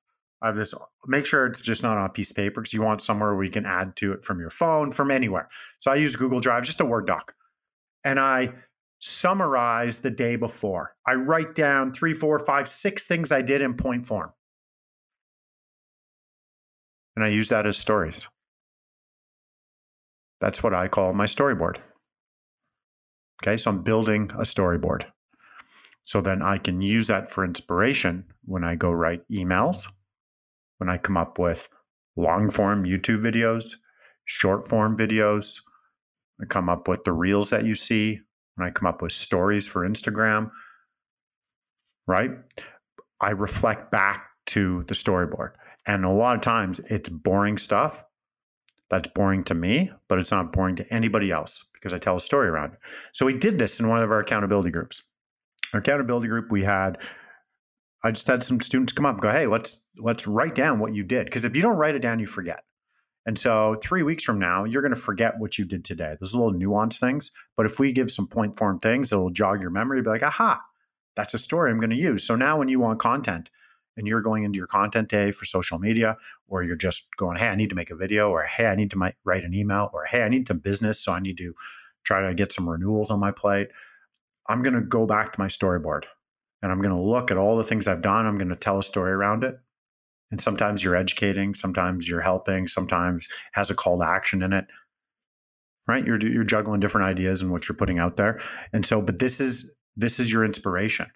I 0.42 0.48
have 0.48 0.56
this. 0.56 0.74
Make 1.06 1.26
sure 1.26 1.46
it's 1.46 1.62
just 1.62 1.84
not 1.84 1.98
on 1.98 2.06
a 2.06 2.10
piece 2.10 2.30
of 2.30 2.36
paper 2.36 2.62
because 2.62 2.74
you 2.74 2.82
want 2.82 3.02
somewhere 3.02 3.36
where 3.36 3.44
you 3.44 3.52
can 3.52 3.66
add 3.66 3.96
to 3.98 4.14
it 4.14 4.24
from 4.24 4.40
your 4.40 4.50
phone, 4.50 4.92
from 4.92 5.12
anywhere. 5.12 5.50
So 5.80 5.92
I 5.92 5.96
use 5.96 6.16
Google 6.16 6.40
Drive, 6.40 6.64
just 6.64 6.80
a 6.80 6.86
Word 6.86 7.08
doc. 7.08 7.34
And 8.06 8.20
I 8.20 8.54
summarize 9.00 10.00
the 10.00 10.10
day 10.10 10.36
before. 10.36 10.96
I 11.06 11.14
write 11.14 11.56
down 11.56 11.92
three, 11.92 12.14
four, 12.14 12.40
five, 12.40 12.68
six 12.68 13.06
things 13.06 13.32
I 13.32 13.42
did 13.42 13.62
in 13.62 13.74
point 13.74 14.06
form. 14.06 14.32
And 17.16 17.26
I 17.26 17.30
use 17.30 17.50
that 17.50 17.66
as 17.68 17.78
stories. 17.78 18.28
That's 20.40 20.64
what 20.64 20.74
I 20.74 20.88
call 20.88 21.12
my 21.14 21.26
storyboard. 21.26 21.78
Okay, 23.44 23.58
so 23.58 23.72
I'm 23.72 23.84
building 23.84 24.32
a 24.34 24.44
storyboard. 24.44 25.06
So 26.04 26.22
then 26.22 26.42
I 26.42 26.58
can 26.58 26.82
use 26.82 27.08
that 27.08 27.30
for 27.30 27.44
inspiration 27.46 28.26
when 28.46 28.64
I 28.64 28.76
go 28.76 28.92
write 28.92 29.22
emails, 29.30 29.88
when 30.80 30.90
I 30.90 30.98
come 30.98 31.16
up 31.16 31.40
with 31.40 31.70
long 32.18 32.50
form 32.50 32.84
YouTube 32.84 33.22
videos, 33.22 33.76
short 34.26 34.68
form 34.68 34.98
videos. 34.98 35.62
I 36.42 36.46
come 36.46 36.70
up 36.70 36.88
with 36.88 37.04
the 37.04 37.14
reels 37.14 37.52
that 37.52 37.66
you 37.66 37.76
see, 37.76 38.20
when 38.56 38.68
I 38.68 38.72
come 38.72 38.88
up 38.88 39.02
with 39.02 39.12
stories 39.12 39.68
for 39.68 39.88
Instagram, 39.88 40.52
right? 42.08 42.32
I 43.22 43.32
reflect 43.32 43.92
back 43.92 44.30
to 44.48 44.84
the 44.88 44.94
storyboard. 44.94 45.52
And 45.86 46.06
a 46.06 46.10
lot 46.10 46.36
of 46.36 46.42
times 46.42 46.80
it's 46.90 47.10
boring 47.10 47.58
stuff 47.58 48.04
that's 48.90 49.10
boring 49.10 49.44
to 49.46 49.54
me, 49.54 49.92
but 50.08 50.18
it's 50.18 50.32
not 50.32 50.52
boring 50.52 50.76
to 50.78 50.94
anybody 50.94 51.32
else 51.32 51.66
because 51.74 51.94
I 51.94 52.00
tell 52.00 52.16
a 52.16 52.22
story 52.22 52.48
around 52.48 52.74
it. 52.74 52.80
So 53.14 53.26
we 53.26 53.38
did 53.38 53.60
this 53.60 53.80
in 53.80 53.88
one 53.88 54.02
of 54.02 54.12
our 54.12 54.20
accountability 54.20 54.72
groups 54.72 55.04
our 55.74 55.80
accountability 55.80 56.28
group, 56.28 56.52
we 56.52 56.64
had 56.64 56.98
I 58.04 58.12
just 58.12 58.28
had 58.28 58.44
some 58.44 58.62
students 58.62 58.94
come 58.94 59.06
up 59.06 59.16
and 59.16 59.22
go, 59.22 59.32
"Hey, 59.32 59.48
let's 59.48 59.82
let's 59.98 60.26
write 60.26 60.56
down 60.56 60.80
what 60.80 60.96
you 60.96 61.04
did." 61.04 61.26
Because 61.26 61.44
if 61.44 61.56
you 61.56 61.62
don't 61.62 61.78
write 61.78 61.96
it 61.96 62.02
down, 62.02 62.20
you 62.20 62.28
forget. 62.28 62.64
And 63.26 63.38
so, 63.38 63.76
three 63.82 64.04
weeks 64.04 64.24
from 64.24 64.40
now, 64.40 64.64
you're 64.64 64.82
going 64.82 64.94
to 64.94 65.00
forget 65.00 65.38
what 65.38 65.58
you 65.58 65.66
did 65.66 65.84
today. 65.84 66.16
Those 66.20 66.34
little 66.34 66.54
nuance 66.54 66.98
things. 66.98 67.32
But 67.58 67.66
if 67.66 67.78
we 67.78 67.92
give 67.92 68.10
some 68.10 68.28
point 68.28 68.58
form 68.58 68.80
things, 68.80 69.12
it'll 69.12 69.30
jog 69.30 69.62
your 69.62 69.72
memory. 69.72 70.02
Be 70.02 70.10
like, 70.10 70.24
"Aha, 70.24 70.62
that's 71.16 71.34
a 71.34 71.38
story 71.38 71.72
I'm 71.72 71.80
going 71.80 71.90
to 71.90 71.96
use." 71.96 72.24
So 72.24 72.36
now, 72.36 72.58
when 72.58 72.70
you 72.70 72.80
want 72.80 73.00
content, 73.00 73.50
and 73.98 74.08
you're 74.08 74.22
going 74.22 74.46
into 74.46 74.58
your 74.58 74.68
content 74.68 75.10
day 75.10 75.32
for 75.32 75.44
social 75.44 75.78
media, 75.78 76.18
or 76.48 76.64
you're 76.64 76.78
just 76.78 77.08
going, 77.18 77.38
"Hey, 77.38 77.50
I 77.50 77.56
need 77.56 77.70
to 77.70 77.76
make 77.76 77.92
a 77.92 77.96
video," 77.96 78.30
or 78.30 78.44
"Hey, 78.44 78.68
I 78.68 78.76
need 78.76 78.92
to 78.92 79.14
write 79.26 79.44
an 79.44 79.54
email," 79.54 79.90
or 79.94 80.06
"Hey, 80.06 80.24
I 80.24 80.30
need 80.30 80.48
some 80.48 80.60
business, 80.60 81.04
so 81.04 81.12
I 81.12 81.20
need 81.20 81.38
to 81.40 81.54
try 82.06 82.26
to 82.26 82.34
get 82.34 82.54
some 82.54 82.70
renewals 82.70 83.12
on 83.12 83.20
my 83.20 83.32
plate." 83.32 83.70
I'm 84.48 84.64
going 84.64 84.74
to 84.74 84.82
go 84.82 85.06
back 85.06 85.34
to 85.34 85.40
my 85.40 85.48
storyboard 85.48 86.06
and 86.62 86.72
I'm 86.72 86.82
going 86.82 86.96
to 86.96 87.02
look 87.02 87.32
at 87.32 87.38
all 87.38 87.58
the 87.58 87.64
things 87.64 87.88
I've 87.88 88.02
done. 88.02 88.26
I'm 88.26 88.38
going 88.38 88.50
to 88.50 88.56
tell 88.56 88.80
a 88.80 88.84
story 88.84 89.12
around 89.12 89.44
it. 89.44 89.56
And 90.32 90.40
sometimes 90.40 90.84
you're 90.84 90.96
educating, 90.96 91.56
sometimes 91.56 92.08
you're 92.08 92.22
helping, 92.22 92.68
sometimes 92.68 93.28
has 93.54 93.70
a 93.70 93.76
call 93.76 94.00
to 94.00 94.06
action 94.06 94.44
in 94.44 94.54
it. 94.54 94.66
Right? 95.88 96.06
You're 96.06 96.22
you're 96.22 96.44
juggling 96.44 96.80
different 96.80 97.08
ideas 97.08 97.42
and 97.42 97.52
what 97.52 97.68
you're 97.68 97.76
putting 97.76 97.98
out 97.98 98.16
there. 98.16 98.40
And 98.74 98.86
so, 98.86 99.02
but 99.02 99.18
this 99.18 99.40
is 99.40 99.72
this 99.98 100.20
is 100.20 100.32
your 100.32 100.46
inspiration. 100.46 101.08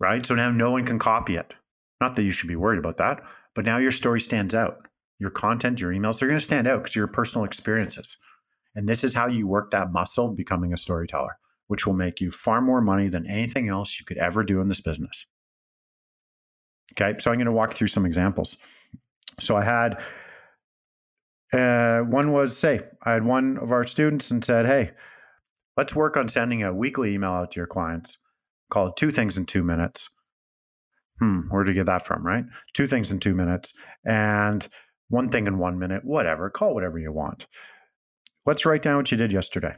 Right? 0.00 0.24
So 0.24 0.34
now 0.34 0.50
no 0.50 0.70
one 0.70 0.86
can 0.86 0.98
copy 0.98 1.36
it. 1.36 1.52
Not 2.00 2.14
that 2.14 2.22
you 2.22 2.30
should 2.30 2.48
be 2.48 2.56
worried 2.56 2.78
about 2.78 2.96
that, 2.96 3.22
but 3.54 3.64
now 3.64 3.78
your 3.78 3.92
story 3.92 4.20
stands 4.20 4.54
out. 4.54 4.88
Your 5.20 5.30
content, 5.30 5.78
your 5.78 5.92
emails, 5.92 6.18
they're 6.18 6.28
going 6.28 6.38
to 6.38 6.44
stand 6.44 6.66
out 6.66 6.82
because 6.82 6.96
your 6.96 7.06
personal 7.06 7.44
experiences. 7.44 8.16
And 8.74 8.88
this 8.88 9.04
is 9.04 9.14
how 9.14 9.28
you 9.28 9.46
work 9.46 9.70
that 9.70 9.92
muscle 9.92 10.28
becoming 10.28 10.72
a 10.72 10.76
storyteller, 10.76 11.36
which 11.72 11.86
will 11.86 11.94
make 11.94 12.20
you 12.20 12.30
far 12.30 12.60
more 12.60 12.82
money 12.82 13.08
than 13.08 13.26
anything 13.26 13.70
else 13.70 13.98
you 13.98 14.04
could 14.04 14.18
ever 14.18 14.44
do 14.44 14.60
in 14.60 14.68
this 14.68 14.82
business. 14.82 15.24
Okay, 16.92 17.18
so 17.18 17.30
I'm 17.30 17.38
going 17.38 17.46
to 17.46 17.52
walk 17.52 17.72
through 17.72 17.88
some 17.88 18.04
examples. 18.04 18.58
So 19.40 19.56
I 19.56 19.64
had 19.64 20.02
uh, 21.50 22.00
one 22.02 22.30
was 22.30 22.54
say 22.54 22.82
I 23.02 23.12
had 23.12 23.24
one 23.24 23.56
of 23.56 23.72
our 23.72 23.86
students 23.86 24.30
and 24.30 24.44
said, 24.44 24.66
"Hey, 24.66 24.90
let's 25.78 25.96
work 25.96 26.18
on 26.18 26.28
sending 26.28 26.62
a 26.62 26.74
weekly 26.74 27.14
email 27.14 27.30
out 27.30 27.52
to 27.52 27.60
your 27.60 27.66
clients 27.66 28.18
called 28.70 28.98
Two 28.98 29.10
Things 29.10 29.38
in 29.38 29.46
Two 29.46 29.62
Minutes." 29.62 30.10
Hmm, 31.20 31.48
where 31.48 31.64
did 31.64 31.74
you 31.74 31.80
get 31.80 31.86
that 31.86 32.04
from? 32.04 32.22
Right, 32.22 32.44
two 32.74 32.86
things 32.86 33.12
in 33.12 33.18
two 33.18 33.34
minutes 33.34 33.72
and 34.04 34.68
one 35.08 35.30
thing 35.30 35.46
in 35.46 35.56
one 35.56 35.78
minute. 35.78 36.04
Whatever, 36.04 36.50
call 36.50 36.74
whatever 36.74 36.98
you 36.98 37.12
want. 37.12 37.46
Let's 38.44 38.66
write 38.66 38.82
down 38.82 38.98
what 38.98 39.10
you 39.10 39.16
did 39.16 39.32
yesterday. 39.32 39.74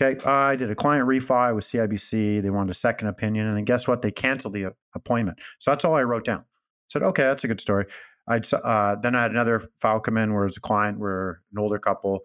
Okay, 0.00 0.18
I 0.24 0.56
did 0.56 0.70
a 0.70 0.74
client 0.74 1.06
refi 1.06 1.54
with 1.54 1.64
CIBC. 1.64 2.42
They 2.42 2.50
wanted 2.50 2.72
a 2.72 2.74
second 2.74 3.08
opinion, 3.08 3.46
and 3.46 3.56
then 3.56 3.64
guess 3.64 3.86
what? 3.86 4.02
They 4.02 4.10
canceled 4.10 4.54
the 4.54 4.74
appointment. 4.94 5.38
So 5.60 5.70
that's 5.70 5.84
all 5.84 5.94
I 5.94 6.02
wrote 6.02 6.24
down. 6.24 6.40
I 6.40 6.44
said, 6.88 7.02
okay, 7.04 7.22
that's 7.22 7.44
a 7.44 7.48
good 7.48 7.60
story. 7.60 7.86
I'd 8.26 8.52
uh, 8.52 8.96
then 8.96 9.14
I 9.14 9.22
had 9.22 9.30
another 9.30 9.62
file 9.76 10.00
come 10.00 10.16
in 10.16 10.32
where 10.32 10.42
it 10.42 10.46
was 10.46 10.56
a 10.56 10.60
client, 10.60 10.98
where 10.98 11.42
an 11.52 11.58
older 11.58 11.78
couple 11.78 12.20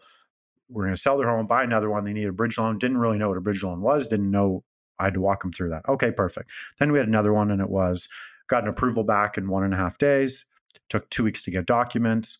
were 0.69 0.83
going 0.83 0.95
to 0.95 1.01
sell 1.01 1.17
their 1.17 1.29
home, 1.29 1.45
buy 1.45 1.63
another 1.63 1.89
one. 1.89 2.05
They 2.05 2.13
needed 2.13 2.29
a 2.29 2.33
bridge 2.33 2.57
loan. 2.57 2.79
Didn't 2.79 2.97
really 2.97 3.17
know 3.17 3.29
what 3.29 3.38
a 3.38 3.41
bridge 3.41 3.63
loan 3.63 3.81
was. 3.81 4.07
Didn't 4.07 4.31
know. 4.31 4.63
I 4.97 5.05
had 5.05 5.13
to 5.13 5.21
walk 5.21 5.41
them 5.41 5.51
through 5.51 5.69
that. 5.69 5.83
Okay, 5.88 6.11
perfect. 6.11 6.49
Then 6.79 6.91
we 6.91 6.97
had 6.97 7.07
another 7.07 7.33
one, 7.33 7.51
and 7.51 7.61
it 7.61 7.69
was 7.69 8.07
got 8.47 8.63
an 8.63 8.69
approval 8.69 9.03
back 9.03 9.38
in 9.38 9.47
one 9.47 9.63
and 9.63 9.73
a 9.73 9.77
half 9.77 9.97
days. 9.99 10.45
Took 10.89 11.09
two 11.09 11.23
weeks 11.23 11.43
to 11.43 11.51
get 11.51 11.67
documents. 11.67 12.39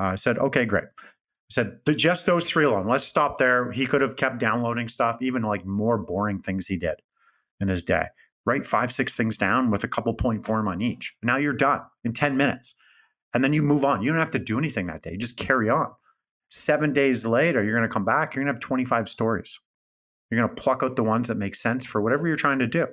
Uh, 0.00 0.04
I 0.04 0.14
said, 0.14 0.38
okay, 0.38 0.64
great 0.64 0.84
said 1.50 1.80
just 1.96 2.26
those 2.26 2.46
three 2.46 2.64
alone. 2.64 2.88
Let's 2.88 3.06
stop 3.06 3.38
there. 3.38 3.72
He 3.72 3.86
could 3.86 4.00
have 4.00 4.16
kept 4.16 4.38
downloading 4.38 4.88
stuff, 4.88 5.22
even 5.22 5.42
like 5.42 5.64
more 5.64 5.98
boring 5.98 6.40
things 6.40 6.66
he 6.66 6.76
did 6.76 7.00
in 7.60 7.68
his 7.68 7.84
day. 7.84 8.04
Write 8.44 8.66
five, 8.66 8.92
six 8.92 9.14
things 9.14 9.36
down 9.36 9.70
with 9.70 9.84
a 9.84 9.88
couple 9.88 10.12
point 10.14 10.44
form 10.44 10.68
on 10.68 10.80
each. 10.80 11.14
Now 11.22 11.36
you're 11.36 11.52
done 11.52 11.82
in 12.04 12.12
10 12.12 12.36
minutes. 12.36 12.76
And 13.34 13.44
then 13.44 13.52
you 13.52 13.62
move 13.62 13.84
on. 13.84 14.02
You 14.02 14.10
don't 14.10 14.20
have 14.20 14.30
to 14.32 14.38
do 14.38 14.58
anything 14.58 14.86
that 14.86 15.02
day. 15.02 15.12
You 15.12 15.18
just 15.18 15.36
carry 15.36 15.68
on. 15.68 15.88
Seven 16.50 16.94
days 16.94 17.26
later, 17.26 17.62
you're 17.62 17.76
going 17.76 17.86
to 17.86 17.92
come 17.92 18.06
back. 18.06 18.34
You're 18.34 18.44
going 18.44 18.54
to 18.54 18.56
have 18.56 18.66
25 18.66 19.08
stories. 19.08 19.58
You're 20.30 20.40
going 20.40 20.54
to 20.54 20.62
pluck 20.62 20.82
out 20.82 20.96
the 20.96 21.04
ones 21.04 21.28
that 21.28 21.36
make 21.36 21.54
sense 21.54 21.84
for 21.84 22.00
whatever 22.00 22.26
you're 22.26 22.36
trying 22.36 22.60
to 22.60 22.66
do. 22.66 22.86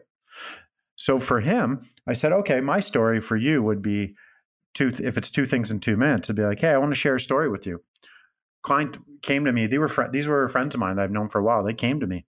So 0.98 1.20
for 1.20 1.40
him, 1.40 1.82
I 2.08 2.14
said, 2.14 2.34
okay, 2.34 2.60
my 2.60 2.82
story 2.82 3.22
for 3.22 3.38
you 3.38 3.64
would 3.64 3.82
be 3.82 4.16
two, 4.74 4.92
if 5.02 5.18
it's 5.18 5.32
two 5.32 5.46
things 5.46 5.72
in 5.72 5.80
two 5.80 5.96
minutes, 5.96 6.26
it'd 6.28 6.36
be 6.36 6.44
like, 6.44 6.60
hey, 6.60 6.70
I 6.70 6.78
want 6.78 6.92
to 6.92 7.00
share 7.00 7.16
a 7.16 7.20
story 7.20 7.50
with 7.50 7.66
you 7.66 7.82
client 8.66 8.98
came 9.22 9.46
to 9.46 9.54
me. 9.54 9.68
They 9.68 9.78
were 9.78 9.88
fr- 9.88 10.10
these 10.12 10.28
were 10.28 10.50
friends 10.50 10.76
of 10.76 10.82
mine 10.82 10.96
that 10.96 11.04
I've 11.04 11.12
known 11.12 11.30
for 11.30 11.40
a 11.40 11.44
while. 11.44 11.64
They 11.64 11.74
came 11.74 12.00
to 12.00 12.08
me, 12.08 12.26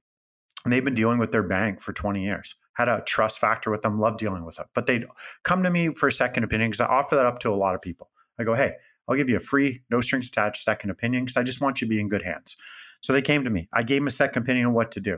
and 0.63 0.71
they've 0.71 0.85
been 0.85 0.93
dealing 0.93 1.17
with 1.17 1.31
their 1.31 1.43
bank 1.43 1.81
for 1.81 1.93
20 1.93 2.23
years. 2.23 2.55
Had 2.73 2.87
a 2.87 3.01
trust 3.05 3.39
factor 3.39 3.71
with 3.71 3.81
them. 3.81 3.99
Love 3.99 4.19
dealing 4.19 4.45
with 4.45 4.57
them. 4.57 4.67
But 4.75 4.85
they'd 4.85 5.05
come 5.43 5.63
to 5.63 5.71
me 5.71 5.93
for 5.93 6.07
a 6.07 6.11
second 6.11 6.43
opinion 6.43 6.69
because 6.69 6.81
I 6.81 6.85
offer 6.85 7.15
that 7.15 7.25
up 7.25 7.39
to 7.39 7.49
a 7.49 7.55
lot 7.55 7.73
of 7.73 7.81
people. 7.81 8.09
I 8.39 8.43
go, 8.43 8.53
hey, 8.53 8.73
I'll 9.07 9.15
give 9.15 9.29
you 9.29 9.37
a 9.37 9.41
free, 9.41 9.81
no 9.89 9.99
strings 9.99 10.27
attached 10.27 10.63
second 10.63 10.91
opinion 10.91 11.25
because 11.25 11.37
I 11.37 11.43
just 11.43 11.59
want 11.59 11.81
you 11.81 11.87
to 11.87 11.89
be 11.89 11.99
in 11.99 12.07
good 12.07 12.21
hands. 12.21 12.55
So 13.01 13.13
they 13.13 13.21
came 13.21 13.43
to 13.43 13.49
me. 13.49 13.67
I 13.73 13.81
gave 13.81 14.01
them 14.01 14.07
a 14.07 14.11
second 14.11 14.43
opinion 14.43 14.67
on 14.67 14.73
what 14.73 14.91
to 14.91 14.99
do. 14.99 15.17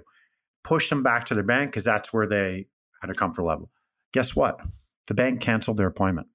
Pushed 0.64 0.90
them 0.90 1.04
back 1.04 1.26
to 1.28 1.34
their 1.34 1.44
bank 1.44 1.72
because 1.72 1.84
that's 1.84 2.14
where 2.14 2.28
they 2.28 2.68
had 3.02 3.10
a 3.10 3.14
comfort 3.14 3.44
level. 3.44 3.70
Guess 4.14 4.36
what? 4.36 4.60
The 5.08 5.14
bank 5.14 5.42
canceled 5.42 5.78
their 5.78 5.88
appointment. 5.88 6.28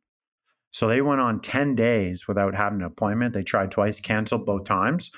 So 0.74 0.88
they 0.88 1.02
went 1.02 1.20
on 1.20 1.38
10 1.38 1.76
days 1.76 2.26
without 2.26 2.52
having 2.52 2.80
an 2.80 2.86
appointment. 2.86 3.32
They 3.32 3.44
tried 3.44 3.70
twice, 3.70 4.00
canceled 4.00 4.44
both 4.44 4.64
times. 4.64 5.12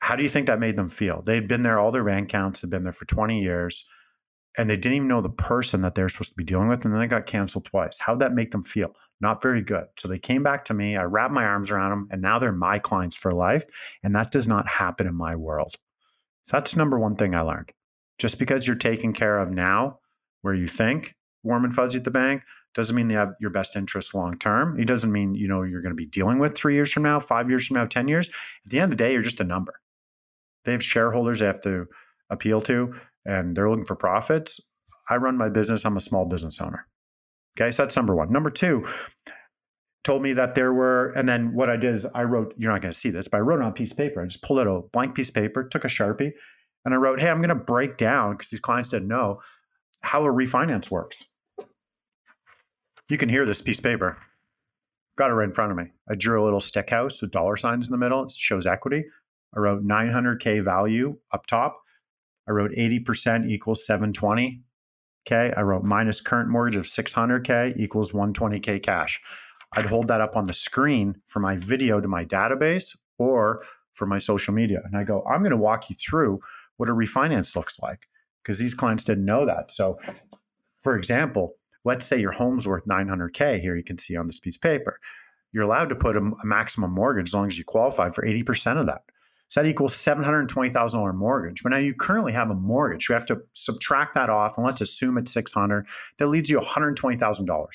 How 0.00 0.14
do 0.14 0.22
you 0.22 0.28
think 0.28 0.46
that 0.46 0.60
made 0.60 0.76
them 0.76 0.90
feel? 0.90 1.22
They'd 1.22 1.48
been 1.48 1.62
there, 1.62 1.78
all 1.78 1.90
their 1.90 2.04
bank 2.04 2.28
accounts 2.28 2.60
had 2.60 2.68
been 2.68 2.82
there 2.84 2.92
for 2.92 3.06
20 3.06 3.40
years, 3.40 3.88
and 4.58 4.68
they 4.68 4.76
didn't 4.76 4.96
even 4.96 5.08
know 5.08 5.22
the 5.22 5.30
person 5.30 5.80
that 5.80 5.94
they're 5.94 6.10
supposed 6.10 6.32
to 6.32 6.36
be 6.36 6.44
dealing 6.44 6.68
with. 6.68 6.84
And 6.84 6.92
then 6.92 7.00
they 7.00 7.06
got 7.06 7.24
canceled 7.24 7.64
twice. 7.64 7.98
How'd 7.98 8.20
that 8.20 8.34
make 8.34 8.50
them 8.50 8.62
feel? 8.62 8.94
Not 9.22 9.40
very 9.40 9.62
good. 9.62 9.86
So 9.96 10.06
they 10.06 10.18
came 10.18 10.42
back 10.42 10.66
to 10.66 10.74
me. 10.74 10.98
I 10.98 11.04
wrapped 11.04 11.32
my 11.32 11.44
arms 11.44 11.70
around 11.70 11.88
them, 11.88 12.08
and 12.10 12.20
now 12.20 12.38
they're 12.38 12.52
my 12.52 12.78
clients 12.78 13.16
for 13.16 13.32
life. 13.32 13.64
And 14.02 14.14
that 14.16 14.32
does 14.32 14.46
not 14.46 14.68
happen 14.68 15.06
in 15.06 15.14
my 15.14 15.34
world. 15.34 15.76
So 16.46 16.58
that's 16.58 16.76
number 16.76 16.98
one 16.98 17.16
thing 17.16 17.34
I 17.34 17.40
learned. 17.40 17.72
Just 18.18 18.38
because 18.38 18.66
you're 18.66 18.76
taken 18.76 19.14
care 19.14 19.38
of 19.38 19.50
now, 19.50 20.00
where 20.42 20.52
you 20.52 20.68
think 20.68 21.14
warm 21.42 21.64
and 21.64 21.74
fuzzy 21.74 22.00
at 22.00 22.04
the 22.04 22.10
bank, 22.10 22.42
doesn't 22.74 22.94
mean 22.94 23.08
they 23.08 23.14
have 23.14 23.34
your 23.40 23.50
best 23.50 23.76
interest 23.76 24.14
long 24.14 24.38
term. 24.38 24.78
It 24.78 24.86
doesn't 24.86 25.10
mean 25.10 25.34
you 25.34 25.48
know 25.48 25.62
you're 25.62 25.82
going 25.82 25.92
to 25.92 25.96
be 25.96 26.06
dealing 26.06 26.38
with 26.38 26.56
three 26.56 26.74
years 26.74 26.92
from 26.92 27.02
now, 27.02 27.18
five 27.20 27.48
years 27.48 27.66
from 27.66 27.76
now, 27.76 27.86
ten 27.86 28.08
years. 28.08 28.28
At 28.28 28.70
the 28.70 28.78
end 28.78 28.92
of 28.92 28.98
the 28.98 29.04
day, 29.04 29.12
you're 29.12 29.22
just 29.22 29.40
a 29.40 29.44
number. 29.44 29.80
They 30.64 30.72
have 30.72 30.82
shareholders 30.82 31.40
they 31.40 31.46
have 31.46 31.62
to 31.62 31.86
appeal 32.30 32.60
to, 32.62 32.94
and 33.24 33.56
they're 33.56 33.70
looking 33.70 33.84
for 33.84 33.96
profits. 33.96 34.60
I 35.08 35.16
run 35.16 35.36
my 35.36 35.48
business. 35.48 35.84
I'm 35.84 35.96
a 35.96 36.00
small 36.00 36.26
business 36.26 36.60
owner. 36.60 36.86
Okay, 37.58 37.70
so 37.70 37.82
that's 37.82 37.96
number 37.96 38.14
one. 38.14 38.30
Number 38.30 38.50
two, 38.50 38.86
told 40.04 40.22
me 40.22 40.32
that 40.34 40.54
there 40.54 40.72
were, 40.72 41.10
and 41.12 41.28
then 41.28 41.54
what 41.54 41.68
I 41.68 41.76
did 41.76 41.94
is 41.94 42.06
I 42.14 42.22
wrote. 42.22 42.54
You're 42.56 42.72
not 42.72 42.82
going 42.82 42.92
to 42.92 42.98
see 42.98 43.10
this, 43.10 43.28
but 43.28 43.38
I 43.38 43.40
wrote 43.40 43.60
on 43.60 43.68
a 43.68 43.72
piece 43.72 43.92
of 43.92 43.96
paper. 43.96 44.22
I 44.22 44.26
just 44.26 44.42
pulled 44.42 44.60
out 44.60 44.66
a 44.66 44.82
blank 44.92 45.14
piece 45.14 45.28
of 45.28 45.34
paper, 45.34 45.64
took 45.64 45.84
a 45.84 45.88
sharpie, 45.88 46.32
and 46.84 46.94
I 46.94 46.96
wrote, 46.96 47.20
"Hey, 47.20 47.30
I'm 47.30 47.38
going 47.38 47.48
to 47.48 47.54
break 47.54 47.96
down 47.96 48.32
because 48.32 48.48
these 48.48 48.60
clients 48.60 48.88
didn't 48.88 49.08
know 49.08 49.40
how 50.02 50.24
a 50.24 50.32
refinance 50.32 50.90
works." 50.90 51.24
You 53.08 53.16
can 53.16 53.28
hear 53.28 53.46
this 53.46 53.62
piece 53.62 53.78
of 53.78 53.84
paper. 53.84 54.18
Got 55.16 55.30
it 55.30 55.34
right 55.34 55.48
in 55.48 55.52
front 55.52 55.72
of 55.72 55.78
me. 55.78 55.84
I 56.10 56.14
drew 56.14 56.42
a 56.42 56.44
little 56.44 56.60
stick 56.60 56.90
house 56.90 57.22
with 57.22 57.30
dollar 57.30 57.56
signs 57.56 57.88
in 57.88 57.92
the 57.92 57.98
middle. 57.98 58.22
It 58.22 58.30
shows 58.30 58.66
equity. 58.66 59.04
I 59.56 59.60
wrote 59.60 59.82
900K 59.82 60.62
value 60.62 61.16
up 61.32 61.46
top. 61.46 61.80
I 62.46 62.52
wrote 62.52 62.70
80% 62.72 63.50
equals 63.50 63.86
720. 63.86 64.62
Okay. 65.26 65.52
I 65.56 65.60
wrote 65.62 65.84
minus 65.84 66.20
current 66.20 66.50
mortgage 66.50 66.76
of 66.76 66.84
600K 66.84 67.78
equals 67.78 68.12
120K 68.12 68.82
cash. 68.82 69.20
I'd 69.72 69.86
hold 69.86 70.08
that 70.08 70.20
up 70.20 70.36
on 70.36 70.44
the 70.44 70.52
screen 70.52 71.16
for 71.26 71.40
my 71.40 71.56
video 71.56 72.00
to 72.00 72.08
my 72.08 72.24
database 72.24 72.96
or 73.18 73.64
for 73.92 74.06
my 74.06 74.18
social 74.18 74.54
media. 74.54 74.80
And 74.84 74.96
I 74.96 75.04
go, 75.04 75.22
I'm 75.24 75.40
going 75.40 75.50
to 75.50 75.56
walk 75.56 75.90
you 75.90 75.96
through 75.96 76.40
what 76.76 76.88
a 76.88 76.92
refinance 76.92 77.56
looks 77.56 77.78
like 77.80 78.08
because 78.42 78.58
these 78.58 78.74
clients 78.74 79.04
didn't 79.04 79.24
know 79.24 79.44
that. 79.44 79.70
So, 79.70 79.98
for 80.78 80.96
example, 80.96 81.56
let's 81.84 82.06
say 82.06 82.20
your 82.20 82.32
home's 82.32 82.66
worth 82.66 82.84
900K 82.86 83.60
here, 83.60 83.76
you 83.76 83.84
can 83.84 83.98
see 83.98 84.16
on 84.16 84.26
this 84.26 84.40
piece 84.40 84.56
of 84.56 84.62
paper. 84.62 84.98
You're 85.52 85.64
allowed 85.64 85.88
to 85.88 85.96
put 85.96 86.16
a, 86.16 86.20
a 86.20 86.46
maximum 86.46 86.92
mortgage 86.92 87.28
as 87.28 87.34
long 87.34 87.48
as 87.48 87.58
you 87.58 87.64
qualify 87.64 88.10
for 88.10 88.24
80% 88.24 88.78
of 88.78 88.86
that. 88.86 89.02
So 89.48 89.62
that 89.62 89.68
equals 89.68 89.94
$720,000 89.94 91.14
mortgage. 91.14 91.62
But 91.62 91.70
now 91.70 91.78
you 91.78 91.94
currently 91.94 92.32
have 92.32 92.50
a 92.50 92.54
mortgage. 92.54 93.08
We 93.08 93.14
have 93.14 93.26
to 93.26 93.38
subtract 93.54 94.14
that 94.14 94.28
off 94.28 94.58
and 94.58 94.66
let's 94.66 94.82
assume 94.82 95.16
it's 95.16 95.32
600. 95.32 95.86
That 96.18 96.26
leaves 96.28 96.50
you 96.50 96.58
$120,000. 96.58 97.66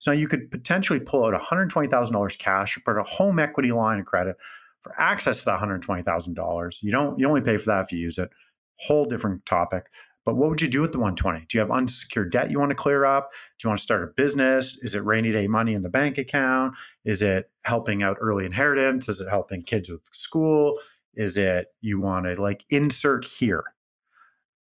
So 0.00 0.12
you 0.12 0.28
could 0.28 0.50
potentially 0.50 1.00
pull 1.00 1.24
out 1.24 1.40
$120,000 1.40 2.38
cash 2.38 2.78
put 2.84 2.98
a 2.98 3.02
home 3.04 3.38
equity 3.38 3.72
line 3.72 4.00
of 4.00 4.06
credit 4.06 4.36
for 4.82 4.94
access 5.00 5.40
to 5.40 5.46
that 5.46 5.60
$120,000. 5.60 6.82
You 6.82 6.92
don't 6.92 7.18
you 7.18 7.26
only 7.26 7.40
pay 7.40 7.56
for 7.56 7.66
that 7.66 7.86
if 7.86 7.92
you 7.92 7.98
use 7.98 8.18
it. 8.18 8.28
Whole 8.76 9.06
different 9.06 9.46
topic. 9.46 9.86
But 10.24 10.36
what 10.36 10.48
would 10.48 10.62
you 10.62 10.68
do 10.68 10.80
with 10.80 10.92
the 10.92 10.98
120? 10.98 11.46
Do 11.46 11.58
you 11.58 11.60
have 11.60 11.70
unsecured 11.70 12.32
debt 12.32 12.50
you 12.50 12.58
want 12.58 12.70
to 12.70 12.76
clear 12.76 13.04
up? 13.04 13.30
Do 13.58 13.66
you 13.66 13.68
want 13.68 13.78
to 13.78 13.82
start 13.82 14.04
a 14.04 14.06
business? 14.06 14.78
Is 14.82 14.94
it 14.94 15.04
rainy 15.04 15.32
day 15.32 15.46
money 15.46 15.74
in 15.74 15.82
the 15.82 15.90
bank 15.90 16.16
account? 16.18 16.74
Is 17.04 17.22
it 17.22 17.50
helping 17.64 18.02
out 18.02 18.16
early 18.20 18.46
inheritance? 18.46 19.08
Is 19.08 19.20
it 19.20 19.28
helping 19.28 19.62
kids 19.62 19.90
with 19.90 20.00
school? 20.12 20.78
Is 21.14 21.36
it 21.36 21.66
you 21.80 22.00
want 22.00 22.26
to 22.26 22.40
like 22.40 22.64
insert 22.70 23.26
here? 23.26 23.64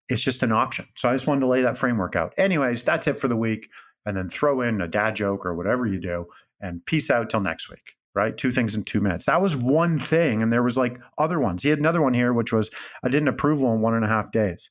It's 0.07 0.23
just 0.23 0.43
an 0.43 0.51
option. 0.51 0.87
So 0.95 1.09
I 1.09 1.13
just 1.13 1.27
wanted 1.27 1.41
to 1.41 1.47
lay 1.47 1.61
that 1.61 1.77
framework 1.77 2.15
out. 2.15 2.33
Anyways, 2.37 2.83
that's 2.83 3.07
it 3.07 3.19
for 3.19 3.27
the 3.27 3.35
week. 3.35 3.69
And 4.05 4.15
then 4.15 4.29
throw 4.29 4.61
in 4.61 4.81
a 4.81 4.87
dad 4.87 5.15
joke 5.15 5.45
or 5.45 5.53
whatever 5.53 5.85
you 5.85 5.99
do 5.99 6.25
and 6.61 6.83
peace 6.85 7.11
out 7.11 7.29
till 7.29 7.41
next 7.41 7.69
week 7.69 7.95
right? 8.15 8.37
Two 8.37 8.51
things 8.51 8.75
in 8.75 8.83
two 8.83 8.99
minutes. 8.99 9.27
That 9.27 9.41
was 9.41 9.55
one 9.55 9.99
thing. 9.99 10.41
And 10.41 10.51
there 10.51 10.63
was 10.63 10.77
like 10.77 10.99
other 11.17 11.39
ones. 11.39 11.63
He 11.63 11.69
had 11.69 11.79
another 11.79 12.01
one 12.01 12.13
here, 12.13 12.33
which 12.33 12.51
was 12.51 12.69
I 13.03 13.07
did 13.07 13.21
an 13.21 13.27
approval 13.27 13.73
in 13.73 13.81
one 13.81 13.93
and 13.93 14.03
a 14.03 14.07
half 14.07 14.31
days. 14.31 14.69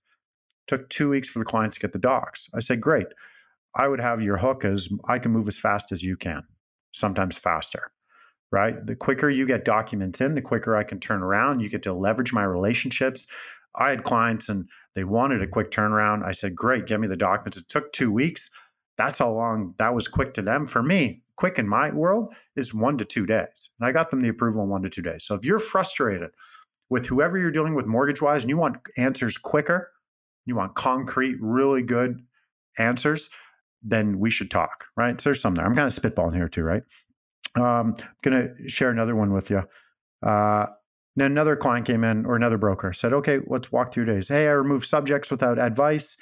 Took 0.69 0.89
two 0.91 1.09
weeks 1.11 1.29
for 1.29 1.41
the 1.41 1.45
clients 1.45 1.77
to 1.77 1.81
get 1.83 1.93
the 1.93 1.99
docs. 1.99 2.49
I 2.55 2.61
said, 2.61 2.81
great. 2.81 3.07
I 3.75 3.89
would 3.89 4.01
have 4.01 4.23
your 4.23 4.37
hook 4.37 4.65
as 4.65 4.89
I 5.09 5.19
can 5.19 5.33
move 5.33 5.49
as 5.49 5.59
fast 5.59 5.93
as 5.93 6.03
you 6.03 6.17
can, 6.17 6.43
sometimes 6.93 7.37
faster. 7.39 7.93
right? 8.51 8.85
The 8.87 8.97
quicker 8.97 9.29
you 9.31 9.47
get 9.47 9.65
documents 9.65 10.21
in, 10.21 10.35
the 10.35 10.43
quicker 10.43 10.77
I 10.77 10.85
can 10.85 11.01
turn 11.01 11.23
around. 11.23 11.61
You 11.61 11.69
get 11.69 11.83
to 11.83 11.93
leverage 11.93 12.33
my 12.33 12.45
relationships. 12.45 13.27
I 13.77 13.91
had 13.91 14.05
clients 14.05 14.49
and 14.49 14.67
they 14.95 15.05
wanted 15.05 15.43
a 15.43 15.47
quick 15.47 15.71
turnaround. 15.71 16.25
I 16.25 16.33
said, 16.33 16.57
Great, 16.57 16.87
give 16.87 17.01
me 17.01 17.09
the 17.09 17.17
documents. 17.17 17.59
It 17.59 17.69
took 17.69 17.93
two 17.93 18.11
weeks. 18.11 18.51
That's 18.97 19.19
how 19.19 19.33
long 19.33 19.75
that 19.79 19.95
was 19.95 20.09
quick 20.09 20.35
to 20.35 20.43
them. 20.43 20.67
For 20.67 20.83
me, 20.83 21.23
quick 21.37 21.59
in 21.59 21.69
my 21.69 21.91
world 21.93 22.35
is 22.57 22.75
one 22.75 22.99
to 22.99 23.05
two 23.05 23.27
days. 23.27 23.71
And 23.79 23.89
I 23.89 23.93
got 23.93 24.11
them 24.11 24.21
the 24.21 24.29
approval 24.29 24.63
in 24.65 24.71
one 24.71 24.83
to 24.83 24.89
two 24.89 25.03
days. 25.03 25.25
So 25.25 25.35
if 25.35 25.45
you're 25.45 25.61
frustrated 25.61 26.31
with 26.91 27.07
whoever 27.07 27.39
you're 27.39 27.53
dealing 27.53 27.75
with 27.75 27.87
mortgage 27.87 28.23
wise 28.23 28.43
and 28.43 28.51
you 28.51 28.57
want 28.57 28.79
answers 28.97 29.37
quicker, 29.39 29.91
you 30.49 30.57
want 30.57 30.75
concrete, 30.75 31.37
really 31.40 31.83
good 31.83 32.23
answers, 32.78 33.28
then 33.83 34.19
we 34.19 34.31
should 34.31 34.50
talk, 34.50 34.87
right? 34.97 35.21
So 35.21 35.28
there's 35.28 35.40
some 35.40 35.55
there. 35.55 35.67
I'm 35.67 35.76
kind 35.76 35.87
of 35.87 35.95
spitballing 35.95 36.35
here 36.35 36.49
too, 36.49 36.62
right? 36.62 36.83
Um, 37.55 37.95
I'm 37.99 38.07
going 38.23 38.49
to 38.57 38.69
share 38.69 38.90
another 38.90 39.14
one 39.14 39.33
with 39.33 39.50
you. 39.50 39.62
Uh, 40.23 40.67
then 41.17 41.33
another 41.33 41.57
client 41.57 41.87
came 41.87 42.05
in, 42.05 42.25
or 42.26 42.37
another 42.37 42.59
broker 42.59 42.93
said, 42.93 43.12
"Okay, 43.12 43.40
let's 43.47 43.73
walk 43.73 43.93
through 43.93 44.07
days." 44.07 44.28
Hey, 44.28 44.47
I 44.47 44.52
removed 44.52 44.87
subjects 44.87 45.31
without 45.31 45.59
advice 45.59 46.17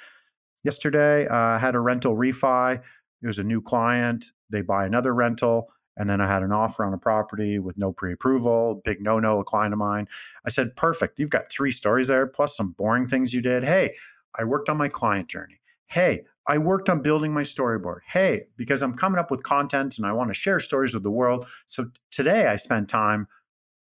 yesterday. 0.63 1.27
I 1.27 1.55
uh, 1.55 1.59
had 1.59 1.75
a 1.75 1.79
rental 1.79 2.15
refi. 2.15 2.75
It 3.21 3.27
was 3.27 3.39
a 3.39 3.43
new 3.43 3.61
client. 3.61 4.25
They 4.49 4.61
buy 4.61 4.85
another 4.85 5.13
rental, 5.13 5.67
and 5.97 6.09
then 6.09 6.19
I 6.19 6.27
had 6.27 6.41
an 6.41 6.51
offer 6.51 6.83
on 6.83 6.93
a 6.93 6.97
property 6.97 7.59
with 7.59 7.77
no 7.77 7.91
pre-approval. 7.91 8.81
Big 8.83 9.01
no-no. 9.01 9.39
A 9.39 9.43
client 9.43 9.73
of 9.73 9.79
mine. 9.79 10.07
I 10.45 10.49
said, 10.49 10.75
"Perfect. 10.75 11.19
You've 11.19 11.29
got 11.29 11.49
three 11.51 11.71
stories 11.71 12.07
there, 12.07 12.25
plus 12.25 12.57
some 12.57 12.71
boring 12.71 13.05
things 13.05 13.33
you 13.33 13.41
did. 13.41 13.63
Hey, 13.63 13.95
I 14.37 14.43
worked 14.43 14.69
on 14.69 14.77
my 14.77 14.87
client 14.87 15.29
journey. 15.29 15.59
Hey, 15.87 16.23
I 16.47 16.57
worked 16.57 16.89
on 16.89 17.01
building 17.01 17.33
my 17.33 17.43
storyboard. 17.43 17.99
Hey, 18.09 18.47
because 18.55 18.81
I'm 18.81 18.95
coming 18.95 19.19
up 19.19 19.31
with 19.31 19.43
content 19.43 19.97
and 19.97 20.05
I 20.05 20.13
want 20.13 20.29
to 20.29 20.33
share 20.33 20.59
stories 20.59 20.93
with 20.93 21.03
the 21.03 21.11
world. 21.11 21.47
So 21.65 21.89
today 22.11 22.47
I 22.47 22.55
spent 22.55 22.89
time 22.89 23.27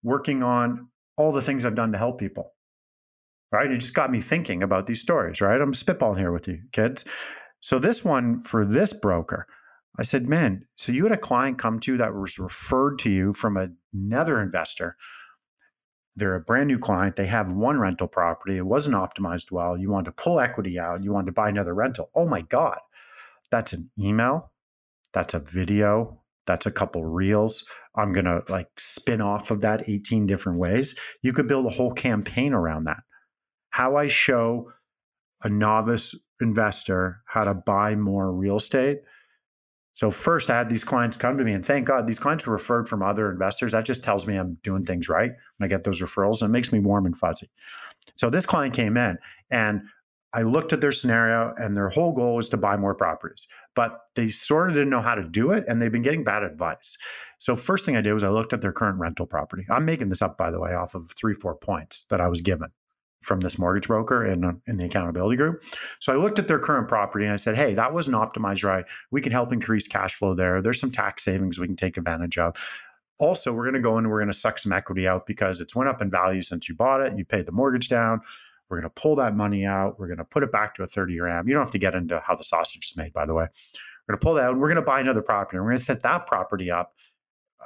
working 0.03 0.43
on 0.43 0.89
all 1.17 1.33
the 1.33 1.43
things 1.43 1.67
I've 1.67 1.75
done 1.75 1.93
to 1.93 1.99
help 1.99 2.19
people. 2.19 2.53
Right? 3.53 3.71
It 3.71 3.79
just 3.79 3.95
got 3.95 4.11
me 4.11 4.21
thinking 4.21 4.63
about 4.63 4.87
these 4.87 5.01
stories, 5.01 5.41
right? 5.41 5.61
I'm 5.61 5.73
spitballing 5.73 6.19
here 6.19 6.33
with 6.33 6.49
you, 6.49 6.61
kids. 6.73 7.05
So 7.61 7.79
this 7.79 8.05
one 8.05 8.41
for 8.41 8.65
this 8.65 8.93
broker, 8.93 9.47
I 9.99 10.03
said, 10.03 10.29
man, 10.29 10.67
so 10.75 10.93
you 10.93 11.05
had 11.05 11.13
a 11.13 11.19
client 11.19 11.59
come 11.59 11.81
to 11.81 11.93
you 11.93 11.99
that 11.99 12.15
was 12.15 12.39
referred 12.39 12.99
to 13.01 13.11
you 13.11 13.33
from 13.33 13.57
another 13.95 14.41
investor 14.41 14.97
they're 16.17 16.35
a 16.35 16.41
brand 16.41 16.69
new 16.69 16.79
client. 16.79 17.17
They 17.17 17.27
have 17.27 17.53
one 17.53 17.79
rental 17.79 18.09
property. 18.09 18.57
It 18.57 18.67
wasn't 18.67 18.97
optimized 18.97 19.51
well. 19.51 19.77
You 19.77 19.91
want 19.91 20.07
to 20.07 20.13
pull 20.13 20.41
equity 20.41 20.79
out. 20.79 21.05
You 21.05 21.13
want 21.13 21.27
to 21.27 21.33
buy 21.33 21.51
another 21.51 21.75
rental. 21.75 22.11
Oh 22.15 22.27
my 22.27 22.41
God. 22.41 22.79
That's 23.51 23.75
an 23.75 23.91
email. 23.99 24.51
That's 25.13 25.35
a 25.35 25.39
video. 25.39 26.23
That's 26.47 26.67
a 26.67 26.71
couple 26.71 27.05
reels. 27.05 27.65
I'm 27.95 28.13
going 28.13 28.25
to 28.25 28.43
like 28.49 28.69
spin 28.79 29.21
off 29.21 29.51
of 29.51 29.61
that 29.61 29.89
18 29.89 30.27
different 30.27 30.59
ways. 30.59 30.95
You 31.23 31.33
could 31.33 31.49
build 31.49 31.67
a 31.67 31.71
whole 31.71 31.93
campaign 31.93 32.55
around 32.55 32.85
that. 32.85 33.03
How 33.71 33.97
I 33.97 34.09
show 34.09 34.73
a 35.43 35.49
novice 35.51 36.15
investor 36.41 37.23
how 37.27 37.45
to 37.45 37.55
buy 37.55 37.95
more 37.95 38.33
real 38.33 38.57
estate 38.57 39.01
so 39.97 40.11
first, 40.11 40.51
I 40.51 40.59
had 40.59 40.69
these 40.69 40.85
clients 40.85 41.17
come 41.17 41.39
to 41.39 41.43
me, 41.43 41.55
and 41.55 41.65
thank 41.65 41.87
God 41.87 42.07
these 42.07 42.19
clients 42.19 42.47
were 42.47 42.53
referred 42.53 42.87
from 42.87 43.03
other 43.03 43.31
investors. 43.31 43.73
That 43.73 43.87
just 43.87 44.05
tells 44.05 44.27
me 44.27 44.37
I'm 44.37 44.59
doing 44.63 44.85
things 44.85 45.09
right 45.09 45.33
when 45.57 45.67
I 45.67 45.69
get 45.69 45.85
those 45.85 46.03
referrals, 46.03 46.43
and 46.43 46.51
it 46.51 46.53
makes 46.53 46.71
me 46.71 46.81
warm 46.81 47.07
and 47.07 47.17
fuzzy. 47.17 47.49
So 48.15 48.29
this 48.29 48.45
client 48.45 48.75
came 48.75 48.99
in, 48.99 49.17
and 49.51 49.81
I 50.35 50.43
looked 50.43 50.75
at 50.75 50.83
their 50.83 50.93
scenario, 50.93 51.55
and 51.57 51.75
their 51.75 51.89
whole 51.89 52.13
goal 52.13 52.37
was 52.37 52.51
to 52.51 52.59
buy 52.59 52.77
more 52.77 52.95
properties, 52.95 53.49
but 53.75 54.01
they 54.17 54.29
sort 54.29 54.69
of 54.69 54.75
didn't 54.75 54.91
know 54.91 55.01
how 55.01 55.15
to 55.15 55.25
do 55.25 55.53
it, 55.53 55.65
and 55.67 55.81
they've 55.81 55.91
been 55.91 56.03
getting 56.03 56.25
bad 56.25 56.43
advice. 56.43 56.95
So 57.39 57.57
first 57.57 57.87
thing 57.87 57.97
I 57.97 58.03
did 58.03 58.13
was 58.13 58.23
I 58.23 58.29
looked 58.29 58.53
at 58.53 58.61
their 58.61 58.73
current 58.73 58.99
rental 58.99 59.25
property. 59.25 59.65
I'm 59.71 59.87
making 59.87 60.11
this 60.11 60.21
up, 60.21 60.37
by 60.37 60.51
the 60.51 60.61
way, 60.61 60.75
off 60.75 60.95
of 60.95 61.11
three, 61.17 61.33
four 61.33 61.55
points 61.55 62.05
that 62.11 62.21
I 62.21 62.29
was 62.29 62.43
given 62.43 62.69
from 63.23 63.41
this 63.41 63.59
mortgage 63.59 63.89
broker 63.89 64.25
in, 64.25 64.61
in 64.67 64.77
the 64.77 64.85
accountability 64.85 65.37
group. 65.37 65.63
So 66.01 66.13
I 66.13 66.17
looked 66.17 66.39
at 66.39 66.49
their 66.49 66.59
current 66.59 66.89
property 66.89 67.25
and 67.25 67.33
I 67.33 67.37
said, 67.37 67.57
hey, 67.57 67.75
that 67.75 67.93
wasn't 67.93 68.17
optimized 68.17 68.65
right. 68.65 68.85
We 69.11 69.21
can 69.21 69.33
help 69.33 69.53
increase 69.53 69.89
cash 69.89 70.15
flow 70.15 70.35
there. 70.35 70.63
There's 70.63 70.81
some 70.81 70.93
tax 70.93 71.25
savings 71.25 71.59
we 71.59 71.67
can 71.67 71.77
take 71.77 71.97
advantage 71.97 72.39
of. 72.39 72.57
Also, 73.19 73.53
we're 73.53 73.65
going 73.65 73.75
to 73.75 73.81
go 73.81 73.97
in 73.99 74.05
and 74.05 74.13
we're 74.13 74.21
going 74.21 74.33
to 74.33 74.39
suck 74.39 74.59
some 74.59 74.73
equity 74.73 75.09
out 75.09 75.27
because 75.27 75.61
it's 75.61 75.75
went 75.75 75.89
up 75.89 76.03
in 76.03 76.11
value 76.11 76.43
since 76.43 76.69
you 76.69 76.75
bought 76.75 77.01
it. 77.01 77.17
You 77.17 77.25
paid 77.25 77.47
the 77.47 77.53
mortgage 77.53 77.89
down. 77.89 78.21
We're 78.69 78.81
going 78.81 78.91
to 78.91 79.01
pull 79.01 79.17
that 79.17 79.35
money 79.35 79.65
out. 79.65 79.99
We're 79.99 80.09
going 80.09 80.19
to 80.19 80.25
put 80.25 80.43
it 80.43 80.53
back 80.53 80.75
to 80.75 80.83
a 80.83 80.87
30 80.87 81.15
year 81.15 81.27
AM. 81.27 81.49
You 81.49 81.55
don't 81.55 81.63
have 81.63 81.71
to 81.73 81.79
get 81.79 81.95
into 81.95 82.21
how 82.25 82.37
the 82.37 82.45
sausage 82.45 82.85
is 82.85 82.97
made, 82.97 83.13
by 83.13 83.25
the 83.25 83.33
way. 83.33 83.45
We're 84.07 84.13
going 84.13 84.21
to 84.21 84.25
pull 84.25 84.35
that 84.35 84.45
out 84.45 84.53
and 84.53 84.61
we're 84.61 84.69
going 84.69 84.77
to 84.77 84.83
buy 84.83 85.01
another 85.01 85.23
property. 85.23 85.57
And 85.57 85.65
we're 85.65 85.71
going 85.71 85.79
to 85.79 85.85
set 85.85 86.03
that 86.03 86.27
property 86.27 86.71
up 86.71 86.95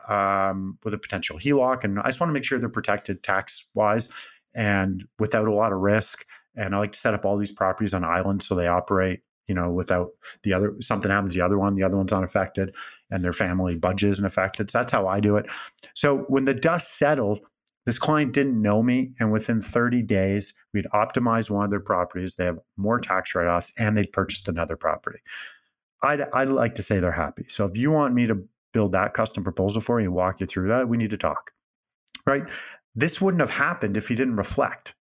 um, 0.09 0.79
with 0.85 0.95
a 0.95 0.99
potential 0.99 1.39
HELOC. 1.39 1.85
And 1.85 1.99
I 1.99 2.05
just 2.05 2.21
want 2.21 2.31
to 2.31 2.35
make 2.35 2.45
sure 2.45 2.59
they're 2.59 2.69
protected 2.69 3.23
tax 3.23 3.69
wise 3.75 4.09
and 4.55 5.05
without 5.19 5.49
a 5.49 5.55
lot 5.55 5.73
of 5.73 5.79
risk. 5.79 6.25
And 6.57 6.75
I 6.75 6.79
like 6.79 6.93
to 6.93 6.99
set 6.99 7.15
up 7.15 7.25
all 7.25 7.39
these 7.39 7.53
properties 7.53 7.95
on 7.95 8.05
islands 8.05 8.47
so 8.47 8.55
they 8.55 8.67
operate, 8.67 9.21
you 9.47 9.55
know, 9.55 9.71
without 9.71 10.11
the 10.43 10.53
other 10.53 10.75
something 10.81 11.11
happens, 11.11 11.35
the 11.35 11.41
other 11.41 11.59
one, 11.59 11.75
the 11.75 11.83
other 11.83 11.97
one's 11.97 12.13
unaffected, 12.13 12.75
and 13.11 13.23
their 13.23 13.33
family 13.33 13.77
budget 13.77 14.11
isn't 14.11 14.27
affected. 14.27 14.71
So 14.71 14.79
that's 14.79 14.93
how 14.93 15.07
I 15.07 15.21
do 15.21 15.37
it. 15.37 15.47
So 15.95 16.19
when 16.29 16.45
the 16.45 16.55
dust 16.55 16.99
settled, 16.99 17.41
this 17.87 17.99
client 17.99 18.33
didn't 18.33 18.61
know 18.61 18.83
me, 18.83 19.13
and 19.19 19.33
within 19.33 19.61
30 19.61 20.03
days, 20.03 20.55
we'd 20.75 20.87
optimized 20.93 21.51
one 21.51 21.65
of 21.65 21.71
their 21.71 21.81
properties. 21.81 22.35
They 22.35 22.45
have 22.45 22.59
more 22.77 23.01
tax 23.01 23.35
write-offs, 23.35 23.73
and 23.79 23.97
they'd 23.97 24.13
purchased 24.13 24.49
another 24.49 24.77
property. 24.77 25.21
I'd, 26.03 26.23
I'd 26.33 26.49
like 26.49 26.75
to 26.77 26.83
say 26.83 26.99
they're 26.99 27.11
happy. 27.11 27.47
So 27.49 27.65
if 27.65 27.77
you 27.77 27.91
want 27.91 28.15
me 28.15 28.27
to 28.27 28.43
build 28.73 28.93
that 28.93 29.15
custom 29.15 29.45
proposal 29.45 29.81
for 29.81 30.01
you 30.01 30.07
and 30.07 30.15
walk 30.15 30.41
you 30.41 30.47
through 30.47 30.69
that, 30.69 30.89
we 30.89 30.97
need 30.97 31.11
to 31.11 31.17
talk. 31.17 31.51
Right? 32.27 32.45
This 32.95 33.21
wouldn't 33.21 33.41
have 33.41 33.51
happened 33.51 33.97
if 33.97 34.11
you 34.11 34.17
didn't 34.17 34.37
reflect. 34.37 34.95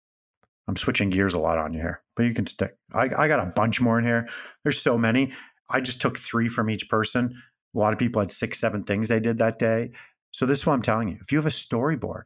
I'm 0.68 0.76
switching 0.76 1.08
gears 1.08 1.34
a 1.34 1.38
lot 1.38 1.58
on 1.58 1.72
you 1.72 1.80
here, 1.80 2.02
but 2.14 2.24
you 2.24 2.34
can 2.34 2.46
stick. 2.46 2.76
I, 2.92 3.08
I 3.16 3.28
got 3.28 3.40
a 3.40 3.46
bunch 3.46 3.80
more 3.80 3.98
in 3.98 4.04
here. 4.04 4.28
There's 4.62 4.80
so 4.80 4.98
many. 4.98 5.32
I 5.70 5.80
just 5.80 6.00
took 6.00 6.18
three 6.18 6.48
from 6.48 6.68
each 6.68 6.88
person. 6.90 7.34
A 7.74 7.78
lot 7.78 7.94
of 7.94 7.98
people 7.98 8.20
had 8.20 8.30
six, 8.30 8.60
seven 8.60 8.84
things 8.84 9.08
they 9.08 9.20
did 9.20 9.38
that 9.38 9.58
day. 9.58 9.92
So 10.30 10.44
this 10.44 10.58
is 10.58 10.66
what 10.66 10.74
I'm 10.74 10.82
telling 10.82 11.08
you. 11.08 11.16
If 11.20 11.32
you 11.32 11.38
have 11.38 11.46
a 11.46 11.50
storyboard, 11.50 12.24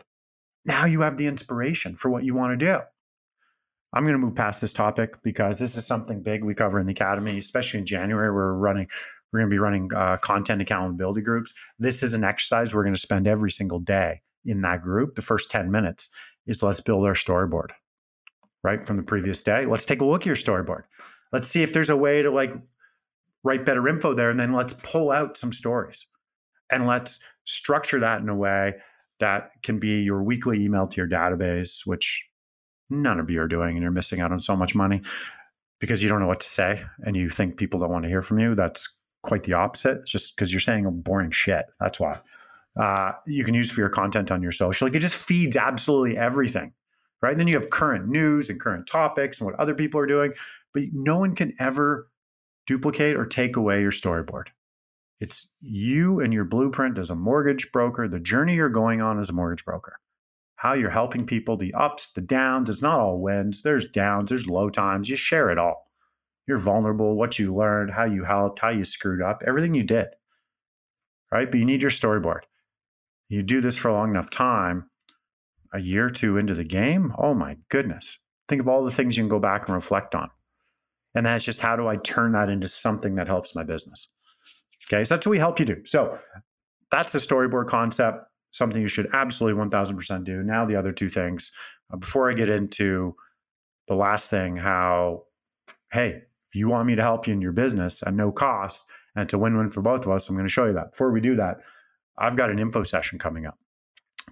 now 0.65 0.87
you 0.87 1.03
have 1.03 1.17
the 1.17 1.29
inspiration 1.29 1.97
for 1.97 2.11
what 2.11 2.25
you 2.25 2.35
want 2.35 2.59
to 2.59 2.67
do. 2.67 2.81
I'm 3.93 4.05
going 4.05 4.15
to 4.15 4.19
move 4.19 4.35
past 4.35 4.61
this 4.61 4.73
topic 4.73 5.23
because 5.23 5.59
this 5.59 5.77
is 5.77 5.87
something 5.87 6.23
big 6.23 6.43
we 6.43 6.55
cover 6.55 6.81
in 6.81 6.87
the 6.87 6.93
academy, 6.93 7.39
especially 7.39 7.81
in 7.81 7.87
January. 7.87 8.33
We're 8.33 8.55
running, 8.55 8.89
we're 9.33 9.41
going 9.41 9.51
to 9.51 9.55
be 9.55 9.59
running 9.59 9.91
uh, 9.95 10.17
content 10.17 10.63
accountability 10.63 11.21
groups. 11.21 11.53
This 11.79 12.03
is 12.03 12.15
an 12.15 12.25
exercise 12.25 12.75
we're 12.75 12.85
going 12.85 12.95
to 12.95 13.01
spend 13.01 13.29
every 13.29 13.53
single 13.53 13.79
day 13.79 14.23
in 14.45 14.63
that 14.63 14.83
group, 14.83 15.15
the 15.15 15.23
first 15.23 15.51
10 15.51 15.71
minutes 15.71 16.11
is 16.47 16.63
let's 16.63 16.81
build 16.81 17.05
our 17.05 17.15
storyboard, 17.15 17.71
right? 18.63 18.85
From 18.85 18.97
the 18.97 19.03
previous 19.03 19.43
day. 19.43 19.67
Let's 19.67 19.87
take 19.87 20.01
a 20.01 20.05
look 20.05 20.23
at 20.23 20.27
your 20.27 20.37
storyboard. 20.37 20.83
Let's 21.33 21.49
see 21.49 21.63
if 21.63 21.73
there's 21.73 21.91
a 21.91 21.97
way 21.97 22.23
to 22.23 22.31
like 22.31 22.53
write 23.45 23.65
better 23.65 23.87
info 23.89 24.15
there. 24.15 24.31
And 24.31 24.39
then 24.39 24.53
let's 24.53 24.75
pull 24.83 25.11
out 25.11 25.37
some 25.37 25.53
stories 25.53 26.07
and 26.71 26.87
let's 26.87 27.19
structure 27.45 28.01
that 28.01 28.21
in 28.21 28.29
a 28.29 28.37
way 28.37 28.75
that 29.21 29.51
can 29.63 29.79
be 29.79 30.01
your 30.01 30.23
weekly 30.23 30.65
email 30.65 30.87
to 30.87 30.97
your 30.97 31.09
database, 31.09 31.87
which 31.87 32.25
none 32.91 33.21
of 33.21 33.31
you 33.31 33.41
are 33.41 33.49
doing. 33.49 33.77
And 33.77 33.83
you're 33.83 33.91
missing 33.91 34.21
out 34.21 34.33
on 34.33 34.41
so 34.41 34.57
much 34.57 34.75
money 34.75 35.03
because 35.81 36.03
you 36.03 36.09
don't 36.09 36.21
know 36.21 36.27
what 36.27 36.41
to 36.41 36.49
say 36.49 36.85
and 37.01 37.17
you 37.17 37.31
think 37.31 37.57
people 37.57 37.81
don't 37.81 37.91
want 37.91 38.05
to 38.05 38.09
hear 38.09 38.23
from 38.23 38.39
you. 38.39 38.55
That's 38.55 38.97
quite 39.23 39.45
the 39.45 39.55
opposite. 39.55 40.05
Just 40.07 40.35
because 40.35 40.53
you're 40.53 40.61
saying 40.61 40.89
boring 41.03 41.31
shit. 41.31 41.67
That's 41.81 42.01
why 42.01 42.19
uh, 42.81 43.13
you 43.27 43.45
can 43.45 43.55
use 43.55 43.71
for 43.71 43.81
your 43.81 43.91
content 43.91 44.31
on 44.31 44.43
your 44.43 44.53
social. 44.53 44.87
Like 44.87 44.95
it 44.95 45.01
just 45.01 45.17
feeds 45.17 45.57
absolutely 45.57 46.17
everything, 46.17 46.73
right? 47.21 47.33
And 47.33 47.41
then 47.41 47.49
you 47.49 47.55
have 47.55 47.71
current 47.71 48.09
news 48.09 48.49
and 48.51 48.61
current 48.61 48.87
topics 48.87 49.41
and 49.41 49.47
what 49.47 49.59
other 49.61 49.75
people 49.75 50.01
are 50.01 50.07
doing, 50.07 50.33
but 50.73 50.85
no 50.93 51.19
one 51.19 51.35
can 51.35 51.55
ever 51.59 52.09
duplicate 52.67 53.17
or 53.17 53.27
take 53.27 53.57
away 53.57 53.81
your 53.81 53.91
storyboard. 53.91 54.47
It's 55.21 55.49
you 55.61 56.21
and 56.21 56.33
your 56.33 56.45
blueprint 56.45 56.99
as 56.99 57.11
a 57.11 57.15
mortgage 57.15 57.71
broker, 57.73 58.09
the 58.09 58.19
journey 58.19 58.55
you're 58.55 58.69
going 58.69 59.01
on 59.01 59.21
as 59.21 59.29
a 59.29 59.35
mortgage 59.35 59.65
broker, 59.65 59.99
how 60.57 60.73
you're 60.73 60.91
helping 60.91 61.27
people, 61.27 61.57
the 61.57 61.75
ups, 61.75 62.13
the 62.13 62.21
downs. 62.21 62.71
It's 62.71 62.83
not 62.83 62.99
all 62.99 63.21
wins. 63.21 63.63
There's 63.63 63.89
downs, 63.89 64.31
there's 64.31 64.49
low 64.49 64.71
times. 64.71 65.09
You 65.09 65.17
share 65.17 65.51
it 65.51 65.59
all. 65.59 65.91
You're 66.49 66.59
vulnerable, 66.59 67.15
what 67.15 67.39
you 67.39 67.55
learned, 67.55 67.93
how 67.93 68.05
you 68.05 68.25
helped, 68.25 68.59
how 68.59 68.71
you 68.71 68.85
screwed 68.85 69.23
up, 69.23 69.43
everything 69.47 69.75
you 69.75 69.85
did. 69.85 70.09
Right? 71.31 71.49
But 71.49 71.61
you 71.61 71.67
need 71.67 71.83
your 71.83 71.91
storyboard 71.91 72.41
you 73.33 73.43
do 73.43 73.61
this 73.61 73.77
for 73.77 73.89
a 73.89 73.95
long 73.95 74.11
enough 74.11 74.31
time, 74.31 74.91
a 75.73 75.81
year 75.81 76.07
or 76.07 76.11
two 76.11 76.37
into 76.37 76.55
the 76.55 76.65
game, 76.65 77.13
oh 77.19 77.35
my 77.35 77.57
goodness. 77.71 78.19
Think 78.49 78.61
of 78.61 78.69
all 78.69 78.85
the 78.85 78.91
things 78.91 79.17
you 79.17 79.23
can 79.23 79.29
go 79.29 79.39
back 79.39 79.67
and 79.67 79.75
reflect 79.75 80.15
on. 80.15 80.29
And 81.15 81.27
that's 81.27 81.45
just 81.45 81.61
how 81.61 81.77
do 81.77 81.89
I 81.89 81.97
turn 81.97 82.33
that 82.33 82.49
into 82.49 82.69
something 82.69 83.17
that 83.17 83.27
helps 83.27 83.55
my 83.55 83.63
business? 83.63 84.09
Okay, 84.87 85.05
so 85.05 85.15
that's 85.15 85.27
what 85.27 85.31
we 85.31 85.39
help 85.39 85.61
you 85.61 85.67
do. 85.67 85.85
So 85.85 86.19
that's 86.91 87.13
the 87.13 87.19
storyboard 87.19 87.69
concept, 87.69 88.25
something 88.51 88.81
you 88.81 88.89
should 88.89 89.09
absolutely 89.13 89.63
1000% 89.63 90.25
do. 90.25 90.43
Now, 90.43 90.67
the 90.67 90.77
other 90.77 90.93
two 90.93 91.09
things. 91.09 91.53
Uh, 91.93 91.97
before 91.97 92.31
I 92.31 92.35
get 92.35 92.49
into 92.49 93.15
the 93.89 93.95
last 93.95 94.31
thing, 94.31 94.57
how, 94.57 95.25
hey, 95.93 96.23
if 96.49 96.55
you 96.55 96.69
want 96.69 96.87
me 96.87 96.97
to 96.97 97.03
help 97.03 97.27
you 97.27 97.33
in 97.33 97.41
your 97.41 97.53
business 97.53 98.03
at 98.07 98.15
no 98.15 98.31
cost 98.31 98.85
and 99.17 99.33
a 99.33 99.39
win 99.39 99.57
win 99.57 99.71
for 99.71 99.83
both 99.83 100.05
of 100.05 100.13
us, 100.13 100.29
I'm 100.29 100.35
going 100.35 100.47
to 100.47 100.53
show 100.53 100.67
you 100.67 100.75
that. 100.75 100.91
Before 100.91 101.13
we 101.13 101.21
do 101.21 101.37
that, 101.37 101.59
I've 102.19 102.37
got 102.37 102.51
an 102.51 102.59
info 102.59 102.83
session 102.83 103.19
coming 103.19 103.47
up. 103.47 103.59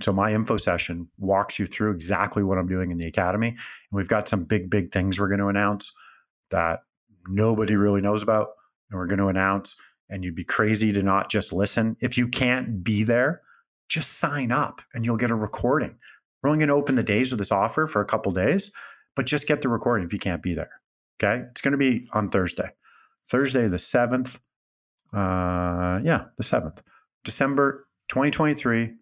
So 0.01 0.13
my 0.13 0.33
info 0.33 0.57
session 0.57 1.09
walks 1.19 1.59
you 1.59 1.67
through 1.67 1.93
exactly 1.93 2.43
what 2.43 2.59
I'm 2.59 2.69
doing 2.69 2.91
in 2.91 2.99
the 2.99 3.07
academy. 3.07 3.49
And 3.49 3.59
we've 3.93 4.09
got 4.09 4.29
some 4.29 4.45
big, 4.45 4.71
big 4.71 4.93
things 4.93 5.19
we're 5.19 5.29
going 5.29 5.41
to 5.41 5.49
announce 5.49 5.93
that 6.51 6.81
nobody 7.29 7.77
really 7.77 8.01
knows 8.01 8.23
about. 8.23 8.49
And 8.91 8.99
we're 8.99 9.07
going 9.07 9.19
to 9.19 9.29
announce. 9.29 9.77
And 10.09 10.25
you'd 10.25 10.35
be 10.35 10.45
crazy 10.45 10.93
to 10.93 11.03
not 11.03 11.31
just 11.31 11.53
listen. 11.53 11.97
If 12.01 12.17
you 12.17 12.29
can't 12.29 12.83
be 12.83 13.05
there, 13.05 13.43
just 13.89 14.19
sign 14.19 14.53
up 14.53 14.81
and 14.95 15.05
you'll 15.05 15.17
get 15.17 15.31
a 15.31 15.35
recording. 15.35 15.97
We're 16.43 16.51
only 16.51 16.61
going 16.61 16.69
to 16.69 16.75
open 16.75 16.95
the 16.95 17.03
days 17.03 17.33
of 17.33 17.39
this 17.39 17.53
offer 17.53 17.87
for 17.87 18.01
a 18.01 18.07
couple 18.07 18.33
days, 18.33 18.73
but 19.15 19.27
just 19.27 19.47
get 19.47 19.63
the 19.63 19.69
recording 19.69 20.07
if 20.07 20.13
you 20.13 20.19
can't 20.19 20.43
be 20.43 20.55
there. 20.55 20.71
Okay. 21.23 21.45
It's 21.51 21.61
going 21.61 21.73
to 21.73 21.79
be 21.79 22.09
on 22.13 22.31
Thursday, 22.31 22.71
Thursday, 23.29 23.69
the 23.69 23.77
7th. 23.77 24.37
Uh, 25.13 26.01
yeah, 26.05 26.27
the 26.37 26.45
7th, 26.45 26.79
December 27.25 27.87
2023, 28.09 28.93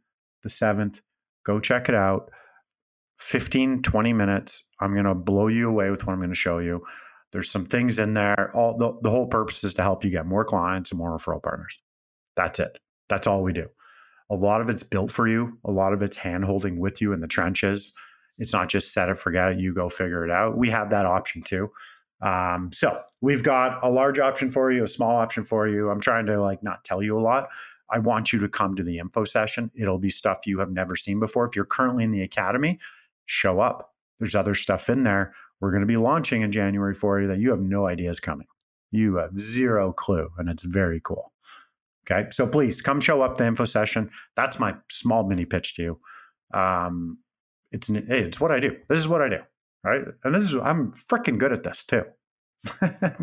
the 0.43 0.49
7th. 0.49 1.01
Go 1.45 1.61
check 1.61 1.89
it 1.89 1.95
out. 1.95 2.31
15, 3.19 3.83
20 3.83 4.13
minutes. 4.13 4.69
I'm 4.81 4.93
going 4.93 5.05
to 5.05 5.15
blow 5.15 5.49
you 5.49 5.69
away 5.69 5.91
with 5.91 6.07
what 6.07 6.13
I'm 6.13 6.21
going 6.21 6.29
to 6.31 6.37
show 6.37 6.59
you. 6.59 6.85
There's 7.33 7.51
some 7.51 7.67
things 7.67 7.99
in 7.99 8.15
there. 8.15 8.51
All 8.55 8.77
the, 8.77 8.97
the 9.03 9.11
whole 9.11 9.27
purpose 9.27 9.65
is 9.65 9.75
to 9.75 9.83
help 9.83 10.05
you 10.05 10.11
get 10.11 10.27
more 10.27 10.45
clients 10.45 10.91
and 10.91 10.99
more 10.99 11.17
referral 11.17 11.43
partners. 11.43 11.81
That's 12.37 12.59
it. 12.59 12.79
That's 13.09 13.27
all 13.27 13.43
we 13.43 13.53
do. 13.53 13.69
A 14.31 14.35
lot 14.35 14.61
of 14.61 14.71
it's 14.71 14.83
built 14.83 15.11
for 15.11 15.27
you. 15.27 15.59
A 15.65 15.71
lot 15.71 15.93
of 15.93 16.03
it's 16.03 16.17
hand 16.17 16.45
holding 16.45 16.79
with 16.79 17.01
you 17.01 17.13
in 17.13 17.21
the 17.21 17.27
trenches. 17.27 17.93
It's 18.39 18.53
not 18.53 18.69
just 18.69 18.93
set 18.93 19.09
it, 19.09 19.19
forget 19.19 19.53
it, 19.53 19.59
you 19.59 19.75
go 19.75 19.89
figure 19.89 20.25
it 20.25 20.31
out. 20.31 20.57
We 20.57 20.71
have 20.71 20.91
that 20.91 21.07
option 21.07 21.43
too. 21.43 21.71
Um, 22.21 22.71
so 22.73 23.01
we've 23.21 23.43
got 23.43 23.83
a 23.83 23.89
large 23.89 24.19
option 24.19 24.51
for 24.51 24.71
you, 24.71 24.85
a 24.85 24.89
small 24.89 25.17
option 25.17 25.45
for 25.45 25.69
you. 25.69 25.91
I'm 25.91 26.01
trying 26.01 26.27
to 26.27 26.41
like 26.41 26.63
not 26.63 26.85
tell 26.85 27.03
you 27.03 27.19
a 27.19 27.23
lot. 27.23 27.49
I 27.91 27.99
want 27.99 28.33
you 28.33 28.39
to 28.41 28.49
come 28.49 28.77
to 28.77 28.83
the 28.83 28.99
info 28.99 29.25
session. 29.25 29.71
It'll 29.75 29.99
be 29.99 30.11
stuff 30.11 30.47
you 30.47 30.59
have 30.59 30.71
never 30.71 30.97
seen 30.97 31.21
before. 31.21 31.47
If 31.47 31.57
you're 31.57 31.65
currently 31.65 32.05
in 32.05 32.11
the 32.11 32.23
academy, 32.23 32.79
show 33.27 33.61
up. 33.61 33.95
There's 34.19 34.35
other 34.35 34.55
stuff 34.55 34.89
in 34.89 35.05
there. 35.05 35.35
We're 35.61 35.71
going 35.71 35.83
to 35.83 35.87
be 35.87 35.97
launching 35.97 36.43
in 36.43 36.53
January 36.53 36.95
for 36.95 37.21
you 37.21 37.29
that 37.29 37.39
you 37.39 37.51
have 37.51 37.61
no 37.61 37.87
idea 37.87 38.11
is 38.11 38.21
coming. 38.21 38.47
You 38.91 39.17
have 39.17 39.39
zero 39.39 39.93
clue, 39.93 40.31
and 40.39 40.49
it's 40.49 40.65
very 40.65 41.01
cool. 41.05 41.33
Okay, 42.11 42.29
so 42.31 42.47
please 42.47 42.81
come 42.81 43.01
show 43.01 43.23
up 43.23 43.37
the 43.37 43.47
info 43.47 43.65
session. 43.65 44.11
That's 44.35 44.59
my 44.59 44.75
small 44.91 45.25
mini 45.25 45.45
pitch 45.45 45.77
to 45.77 45.83
you. 45.83 46.01
Um, 46.59 47.19
it's 47.71 47.91
it's 47.91 48.41
what 48.41 48.51
I 48.51 48.61
do. 48.61 48.77
This 48.89 48.99
is 48.99 49.09
what 49.09 49.21
I 49.21 49.29
do 49.29 49.41
right? 49.85 50.03
And 50.25 50.35
this 50.35 50.45
is 50.45 50.55
I'm 50.55 50.93
freaking 50.93 51.39
good 51.39 51.53
at 51.53 51.63
this 51.63 51.85
too. 51.85 52.05
I, 52.81 53.15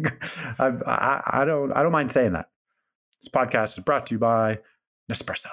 I, 0.59 1.21
I 1.41 1.45
don't 1.45 1.71
I 1.73 1.83
don't 1.83 1.91
mind 1.91 2.11
saying 2.11 2.33
that. 2.33 2.49
This 3.21 3.29
podcast 3.29 3.77
is 3.77 3.83
brought 3.83 4.05
to 4.07 4.15
you 4.15 4.19
by 4.19 4.59
Nespresso. 5.11 5.47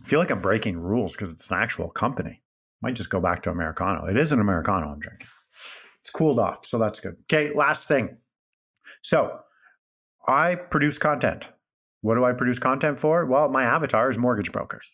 I 0.00 0.04
feel 0.04 0.18
like 0.18 0.30
I'm 0.30 0.42
breaking 0.42 0.78
rules 0.78 1.12
because 1.14 1.32
it's 1.32 1.50
an 1.50 1.58
actual 1.58 1.88
company. 1.88 2.42
Might 2.82 2.94
just 2.96 3.10
go 3.10 3.20
back 3.20 3.42
to 3.44 3.50
Americano. 3.50 4.06
It 4.06 4.16
is 4.16 4.32
an 4.32 4.40
Americano 4.40 4.88
I'm 4.88 5.00
drinking. 5.00 5.28
It's 6.00 6.10
cooled 6.10 6.38
off, 6.38 6.66
so 6.66 6.78
that's 6.78 7.00
good. 7.00 7.16
Okay, 7.22 7.54
last 7.54 7.88
thing. 7.88 8.18
So 9.02 9.38
I 10.28 10.56
produce 10.56 10.98
content. 10.98 11.48
What 12.02 12.16
do 12.16 12.24
I 12.24 12.32
produce 12.32 12.58
content 12.58 12.98
for? 12.98 13.24
Well, 13.24 13.48
my 13.48 13.64
avatar 13.64 14.10
is 14.10 14.18
mortgage 14.18 14.52
brokers. 14.52 14.92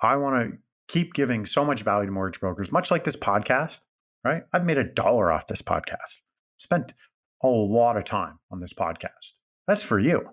I 0.00 0.16
want 0.16 0.50
to 0.50 0.58
keep 0.88 1.12
giving 1.14 1.44
so 1.46 1.64
much 1.64 1.82
value 1.82 2.06
to 2.06 2.12
mortgage 2.12 2.40
brokers, 2.40 2.72
much 2.72 2.90
like 2.90 3.04
this 3.04 3.16
podcast, 3.16 3.80
right? 4.24 4.42
I've 4.52 4.64
made 4.64 4.78
a 4.78 4.84
dollar 4.84 5.30
off 5.30 5.46
this 5.46 5.62
podcast, 5.62 6.20
spent 6.58 6.94
a 7.42 7.48
lot 7.48 7.96
of 7.96 8.04
time 8.04 8.38
on 8.50 8.60
this 8.60 8.72
podcast. 8.72 9.32
That's 9.66 9.82
for 9.82 9.98
you. 9.98 10.28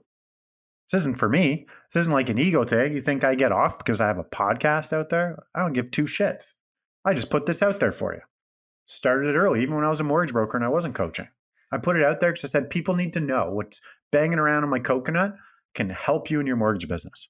This 0.92 1.02
isn't 1.02 1.18
for 1.18 1.30
me. 1.30 1.68
This 1.94 2.02
isn't 2.02 2.14
like 2.14 2.30
an 2.30 2.40
ego 2.40 2.64
thing. 2.64 2.94
You 2.94 3.02
think 3.02 3.24
I 3.24 3.36
get 3.36 3.52
off 3.52 3.78
because 3.78 4.02
I 4.02 4.08
have 4.08 4.18
a 4.18 4.24
podcast 4.24 4.92
out 4.92 5.10
there? 5.10 5.44
I 5.54 5.60
don't 5.60 5.74
give 5.74 5.92
two 5.92 6.06
shits. 6.06 6.46
I 7.06 7.14
just 7.14 7.30
put 7.30 7.46
this 7.46 7.62
out 7.62 7.80
there 7.80 7.92
for 7.92 8.14
you. 8.14 8.22
Started 8.86 9.30
it 9.30 9.38
early, 9.38 9.62
even 9.62 9.76
when 9.76 9.86
I 9.86 9.90
was 9.90 10.02
a 10.02 10.04
mortgage 10.04 10.34
broker 10.34 10.58
and 10.58 10.66
I 10.66 10.70
wasn't 10.70 10.96
coaching. 10.96 11.28
I 11.72 11.78
put 11.78 11.96
it 11.96 12.04
out 12.04 12.20
there 12.20 12.32
because 12.32 12.46
I 12.46 12.48
said 12.48 12.70
people 12.70 12.96
need 12.96 13.14
to 13.14 13.20
know 13.20 13.52
what's 13.52 13.82
banging 14.12 14.40
around 14.40 14.64
in 14.64 14.70
my 14.70 14.80
coconut 14.80 15.36
can 15.76 15.90
help 15.90 16.32
you 16.32 16.40
in 16.40 16.48
your 16.48 16.56
mortgage 16.56 16.88
business 16.88 17.30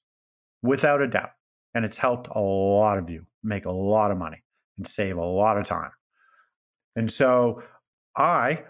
without 0.62 1.02
a 1.02 1.08
doubt. 1.08 1.30
And 1.74 1.84
it's 1.84 1.98
helped 1.98 2.28
a 2.34 2.40
lot 2.40 2.98
of 2.98 3.10
you 3.10 3.26
make 3.44 3.66
a 3.66 3.70
lot 3.70 4.10
of 4.10 4.18
money 4.18 4.42
and 4.78 4.88
save 4.88 5.18
a 5.18 5.24
lot 5.24 5.58
of 5.58 5.64
time. 5.64 5.90
And 6.96 7.12
so 7.12 7.62
I 8.16 8.64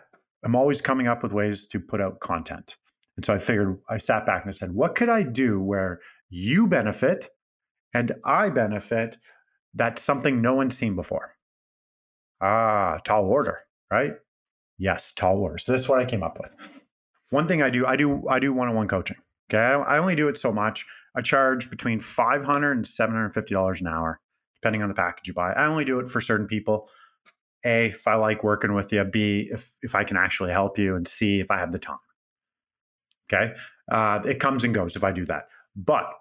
am 0.44 0.55
always 0.55 0.81
coming 0.81 1.07
up 1.07 1.22
with 1.22 1.33
ways 1.33 1.66
to 1.68 1.81
put 1.81 2.00
out 2.00 2.20
content. 2.20 2.76
And 3.16 3.24
so 3.24 3.35
I 3.35 3.38
figured, 3.38 3.79
I 3.88 3.98
sat 3.98 4.26
back 4.26 4.42
and 4.42 4.48
I 4.48 4.57
said, 4.57 4.72
what 4.72 4.94
could 4.94 5.09
I 5.09 5.22
do 5.22 5.61
where 5.61 6.00
you 6.29 6.66
benefit 6.66 7.29
and 7.92 8.12
I 8.24 8.48
benefit 8.48 9.18
that's 9.74 10.03
something 10.03 10.40
no 10.40 10.55
one's 10.55 10.76
seen 10.76 10.96
before? 10.96 11.37
Ah, 12.40 12.98
tall 13.05 13.24
order, 13.24 13.59
right? 13.90 14.12
Yes, 14.79 15.12
tall 15.12 15.37
orders. 15.37 15.66
This 15.66 15.83
is 15.83 15.88
what 15.88 16.00
I 16.00 16.07
came 16.07 16.22
up 16.22 16.38
with. 16.40 16.57
One 17.31 17.46
thing 17.46 17.62
I 17.62 17.68
do, 17.68 17.85
I 17.87 17.96
do, 17.96 18.26
I 18.29 18.38
do 18.38 18.53
one-on-one 18.53 18.88
coaching. 18.88 19.16
Okay, 19.53 19.59
I 19.59 19.98
only 19.98 20.14
do 20.14 20.29
it 20.29 20.38
so 20.38 20.53
much. 20.53 20.87
I 21.14 21.20
charge 21.20 21.68
between 21.68 21.98
$500 21.98 22.72
and 22.72 22.85
$750 22.85 23.81
an 23.81 23.87
hour, 23.88 24.20
depending 24.62 24.83
on 24.83 24.88
the 24.88 24.94
package 24.94 25.29
you 25.29 25.35
buy. 25.35 25.53
I 25.53 25.66
only 25.66 25.85
do 25.85 25.98
it 25.98 26.09
for 26.09 26.20
certain 26.20 26.46
people. 26.46 26.88
A, 27.64 27.87
if 27.87 28.07
I 28.07 28.14
like 28.14 28.42
working 28.42 28.75
with 28.75 28.92
you. 28.92 29.05
B, 29.05 29.49
if, 29.51 29.77
if 29.83 29.94
I 29.94 30.05
can 30.05 30.16
actually 30.16 30.53
help 30.53 30.79
you. 30.79 30.96
And 30.96 31.07
C, 31.07 31.40
if 31.40 31.51
I 31.51 31.59
have 31.59 31.73
the 31.73 31.79
time. 31.79 31.99
Okay. 33.33 33.53
Uh, 33.90 34.20
it 34.25 34.40
comes 34.40 34.64
and 34.64 34.75
goes 34.75 34.96
if 34.96 35.05
I 35.05 35.12
do 35.12 35.25
that. 35.27 35.49
But 35.77 36.12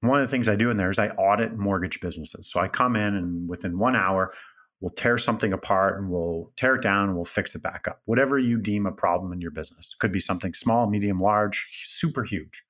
one 0.00 0.20
of 0.20 0.26
the 0.26 0.30
things 0.30 0.48
I 0.48 0.56
do 0.56 0.70
in 0.70 0.76
there 0.76 0.90
is 0.90 0.98
I 0.98 1.08
audit 1.08 1.56
mortgage 1.56 2.00
businesses. 2.00 2.50
So 2.50 2.60
I 2.60 2.68
come 2.68 2.96
in 2.96 3.14
and 3.14 3.48
within 3.48 3.78
one 3.78 3.96
hour, 3.96 4.32
we'll 4.80 4.90
tear 4.90 5.18
something 5.18 5.52
apart 5.52 5.98
and 5.98 6.10
we'll 6.10 6.52
tear 6.56 6.76
it 6.76 6.82
down 6.82 7.08
and 7.08 7.16
we'll 7.16 7.24
fix 7.24 7.54
it 7.54 7.62
back 7.62 7.86
up. 7.88 8.00
Whatever 8.04 8.38
you 8.38 8.58
deem 8.58 8.86
a 8.86 8.92
problem 8.92 9.32
in 9.32 9.40
your 9.40 9.50
business. 9.50 9.94
Could 9.98 10.12
be 10.12 10.20
something 10.20 10.54
small, 10.54 10.88
medium, 10.88 11.20
large, 11.20 11.66
super 11.84 12.24
huge. 12.24 12.62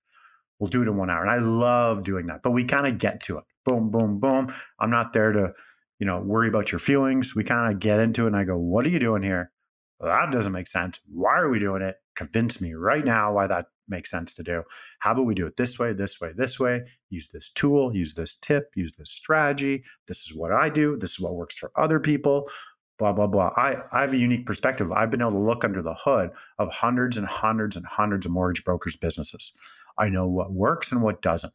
We'll 0.58 0.70
do 0.70 0.82
it 0.82 0.88
in 0.88 0.96
one 0.96 1.10
hour. 1.10 1.22
And 1.22 1.30
I 1.30 1.38
love 1.38 2.04
doing 2.04 2.26
that. 2.26 2.42
But 2.42 2.52
we 2.52 2.64
kind 2.64 2.86
of 2.86 2.98
get 2.98 3.22
to 3.24 3.38
it. 3.38 3.44
Boom, 3.64 3.90
boom, 3.90 4.20
boom. 4.20 4.54
I'm 4.78 4.90
not 4.90 5.12
there 5.12 5.32
to, 5.32 5.52
you 5.98 6.06
know, 6.06 6.20
worry 6.20 6.48
about 6.48 6.72
your 6.72 6.78
feelings. 6.78 7.34
We 7.34 7.44
kind 7.44 7.72
of 7.72 7.80
get 7.80 8.00
into 8.00 8.24
it 8.24 8.28
and 8.28 8.36
I 8.36 8.44
go, 8.44 8.56
what 8.56 8.84
are 8.86 8.90
you 8.90 8.98
doing 8.98 9.22
here? 9.22 9.50
Well, 9.98 10.10
that 10.14 10.32
doesn't 10.32 10.52
make 10.52 10.66
sense. 10.66 11.00
Why 11.10 11.38
are 11.38 11.48
we 11.48 11.58
doing 11.58 11.82
it? 11.82 11.96
Convince 12.16 12.60
me 12.60 12.74
right 12.74 13.04
now 13.04 13.32
why 13.32 13.46
that 13.46 13.66
makes 13.88 14.10
sense 14.10 14.34
to 14.34 14.42
do. 14.42 14.62
How 14.98 15.12
about 15.12 15.26
we 15.26 15.34
do 15.34 15.46
it 15.46 15.56
this 15.56 15.78
way, 15.78 15.92
this 15.92 16.20
way, 16.20 16.32
this 16.36 16.60
way? 16.60 16.82
Use 17.08 17.28
this 17.28 17.50
tool, 17.50 17.94
use 17.94 18.14
this 18.14 18.34
tip, 18.34 18.70
use 18.74 18.92
this 18.98 19.10
strategy. 19.10 19.84
This 20.06 20.26
is 20.26 20.34
what 20.34 20.52
I 20.52 20.68
do. 20.68 20.98
This 20.98 21.12
is 21.12 21.20
what 21.20 21.34
works 21.34 21.56
for 21.56 21.70
other 21.76 21.98
people. 21.98 22.50
Blah, 22.98 23.12
blah, 23.12 23.26
blah. 23.26 23.52
I, 23.56 23.82
I 23.92 24.00
have 24.02 24.12
a 24.12 24.18
unique 24.18 24.46
perspective. 24.46 24.90
I've 24.90 25.10
been 25.10 25.20
able 25.20 25.32
to 25.32 25.38
look 25.38 25.64
under 25.64 25.82
the 25.82 25.94
hood 25.94 26.30
of 26.58 26.70
hundreds 26.70 27.16
and 27.16 27.26
hundreds 27.26 27.76
and 27.76 27.86
hundreds 27.86 28.26
of 28.26 28.32
mortgage 28.32 28.64
brokers' 28.64 28.96
businesses. 28.96 29.52
I 29.98 30.08
know 30.08 30.26
what 30.26 30.52
works 30.52 30.92
and 30.92 31.02
what 31.02 31.22
doesn't. 31.22 31.52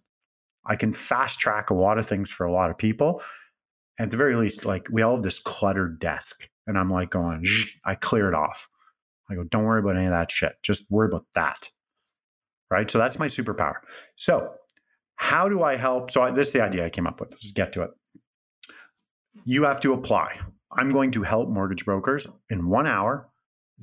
I 0.65 0.75
can 0.75 0.93
fast 0.93 1.39
track 1.39 1.69
a 1.69 1.75
lot 1.75 1.97
of 1.97 2.05
things 2.05 2.29
for 2.29 2.45
a 2.45 2.51
lot 2.51 2.69
of 2.69 2.77
people. 2.77 3.21
At 4.01 4.09
the 4.09 4.17
very 4.17 4.35
least, 4.35 4.65
like 4.65 4.87
we 4.89 5.03
all 5.03 5.15
have 5.15 5.23
this 5.23 5.37
cluttered 5.37 5.99
desk, 5.99 6.49
and 6.65 6.75
I'm 6.75 6.89
like 6.89 7.11
going, 7.11 7.45
I 7.85 7.93
clear 7.93 8.27
it 8.27 8.33
off. 8.33 8.67
I 9.29 9.35
go, 9.35 9.43
don't 9.43 9.63
worry 9.63 9.79
about 9.79 9.95
any 9.95 10.07
of 10.07 10.11
that 10.11 10.31
shit. 10.31 10.53
Just 10.63 10.89
worry 10.89 11.07
about 11.07 11.25
that. 11.35 11.69
Right. 12.71 12.89
So 12.89 12.97
that's 12.97 13.19
my 13.19 13.27
superpower. 13.27 13.75
So, 14.15 14.53
how 15.17 15.47
do 15.49 15.61
I 15.61 15.75
help? 15.75 16.09
So, 16.09 16.23
I, 16.23 16.31
this 16.31 16.47
is 16.47 16.53
the 16.53 16.63
idea 16.63 16.83
I 16.83 16.89
came 16.89 17.05
up 17.05 17.19
with. 17.19 17.29
Let's 17.29 17.51
get 17.51 17.73
to 17.73 17.83
it. 17.83 17.91
You 19.45 19.65
have 19.65 19.81
to 19.81 19.93
apply. 19.93 20.39
I'm 20.71 20.89
going 20.89 21.11
to 21.11 21.21
help 21.21 21.49
mortgage 21.49 21.85
brokers 21.85 22.25
in 22.49 22.69
one 22.69 22.87
hour, 22.87 23.29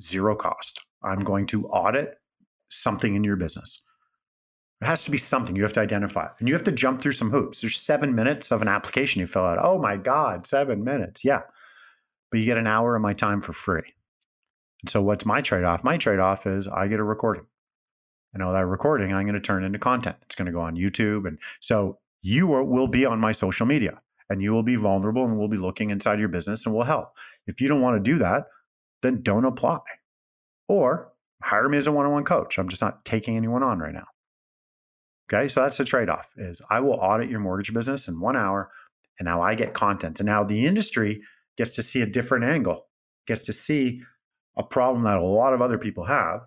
zero 0.01 0.35
cost. 0.35 0.81
I'm 1.01 1.19
going 1.21 1.45
to 1.47 1.65
audit 1.67 2.15
something 2.67 3.15
in 3.15 3.23
your 3.23 3.37
business. 3.37 3.81
It 4.81 4.85
has 4.85 5.03
to 5.03 5.11
be 5.11 5.17
something 5.17 5.55
you 5.55 5.63
have 5.63 5.73
to 5.73 5.81
identify. 5.81 6.27
And 6.39 6.47
you 6.47 6.53
have 6.53 6.63
to 6.63 6.71
jump 6.71 7.01
through 7.01 7.11
some 7.11 7.31
hoops. 7.31 7.61
There's 7.61 7.77
seven 7.77 8.15
minutes 8.15 8.51
of 8.51 8.61
an 8.61 8.69
application 8.69 9.19
you 9.19 9.27
fill 9.27 9.43
out. 9.43 9.59
Oh 9.61 9.77
my 9.77 9.97
God, 9.97 10.47
seven 10.47 10.83
minutes. 10.83 11.25
Yeah. 11.25 11.41
But 12.31 12.39
you 12.39 12.45
get 12.45 12.57
an 12.57 12.67
hour 12.67 12.95
of 12.95 13.01
my 13.01 13.13
time 13.13 13.41
for 13.41 13.51
free. 13.51 13.93
And 14.81 14.89
so 14.89 15.01
what's 15.01 15.25
my 15.25 15.41
trade 15.41 15.65
off? 15.65 15.83
My 15.83 15.97
trade 15.97 16.19
off 16.19 16.47
is 16.47 16.67
I 16.67 16.87
get 16.87 16.99
a 16.99 17.03
recording. 17.03 17.45
And 18.33 18.41
all 18.41 18.53
that 18.53 18.65
recording 18.67 19.11
I'm 19.13 19.25
going 19.25 19.33
to 19.33 19.41
turn 19.41 19.63
into 19.63 19.79
content. 19.79 20.15
It's 20.21 20.35
going 20.35 20.45
to 20.45 20.51
go 20.51 20.61
on 20.61 20.77
YouTube. 20.77 21.27
And 21.27 21.39
so 21.59 21.97
you 22.21 22.47
will 22.47 22.87
be 22.87 23.05
on 23.05 23.19
my 23.19 23.33
social 23.33 23.65
media 23.65 23.99
and 24.29 24.41
you 24.41 24.51
will 24.51 24.63
be 24.63 24.75
vulnerable 24.75 25.25
and 25.25 25.37
we'll 25.37 25.47
be 25.47 25.57
looking 25.57 25.89
inside 25.89 26.19
your 26.19 26.29
business 26.29 26.65
and 26.65 26.73
we'll 26.73 26.85
help. 26.85 27.13
If 27.47 27.59
you 27.59 27.67
don't 27.67 27.81
want 27.81 27.97
to 27.97 28.11
do 28.11 28.19
that, 28.19 28.45
then 29.01 29.23
don't 29.23 29.45
apply. 29.45 29.79
Or 30.67 31.11
hire 31.41 31.67
me 31.67 31.77
as 31.77 31.87
a 31.87 31.91
one-on-one 31.91 32.25
coach. 32.25 32.59
I'm 32.59 32.69
just 32.69 32.81
not 32.81 33.03
taking 33.03 33.35
anyone 33.35 33.63
on 33.63 33.79
right 33.79 33.93
now. 33.93 34.05
Okay, 35.31 35.47
so 35.47 35.61
that's 35.61 35.77
the 35.77 35.85
trade-off 35.85 36.33
is 36.37 36.61
I 36.71 36.79
will 36.79 36.93
audit 36.93 37.29
your 37.29 37.39
mortgage 37.39 37.73
business 37.73 38.07
in 38.07 38.19
one 38.19 38.35
hour 38.35 38.71
and 39.19 39.25
now 39.25 39.41
I 39.41 39.53
get 39.53 39.73
content. 39.73 40.19
And 40.19 40.25
now 40.27 40.43
the 40.43 40.65
industry 40.65 41.21
gets 41.57 41.73
to 41.75 41.83
see 41.83 42.01
a 42.01 42.05
different 42.05 42.45
angle, 42.45 42.87
gets 43.27 43.45
to 43.45 43.53
see 43.53 44.01
a 44.57 44.63
problem 44.63 45.03
that 45.03 45.17
a 45.17 45.23
lot 45.23 45.53
of 45.53 45.61
other 45.61 45.77
people 45.77 46.05
have, 46.05 46.41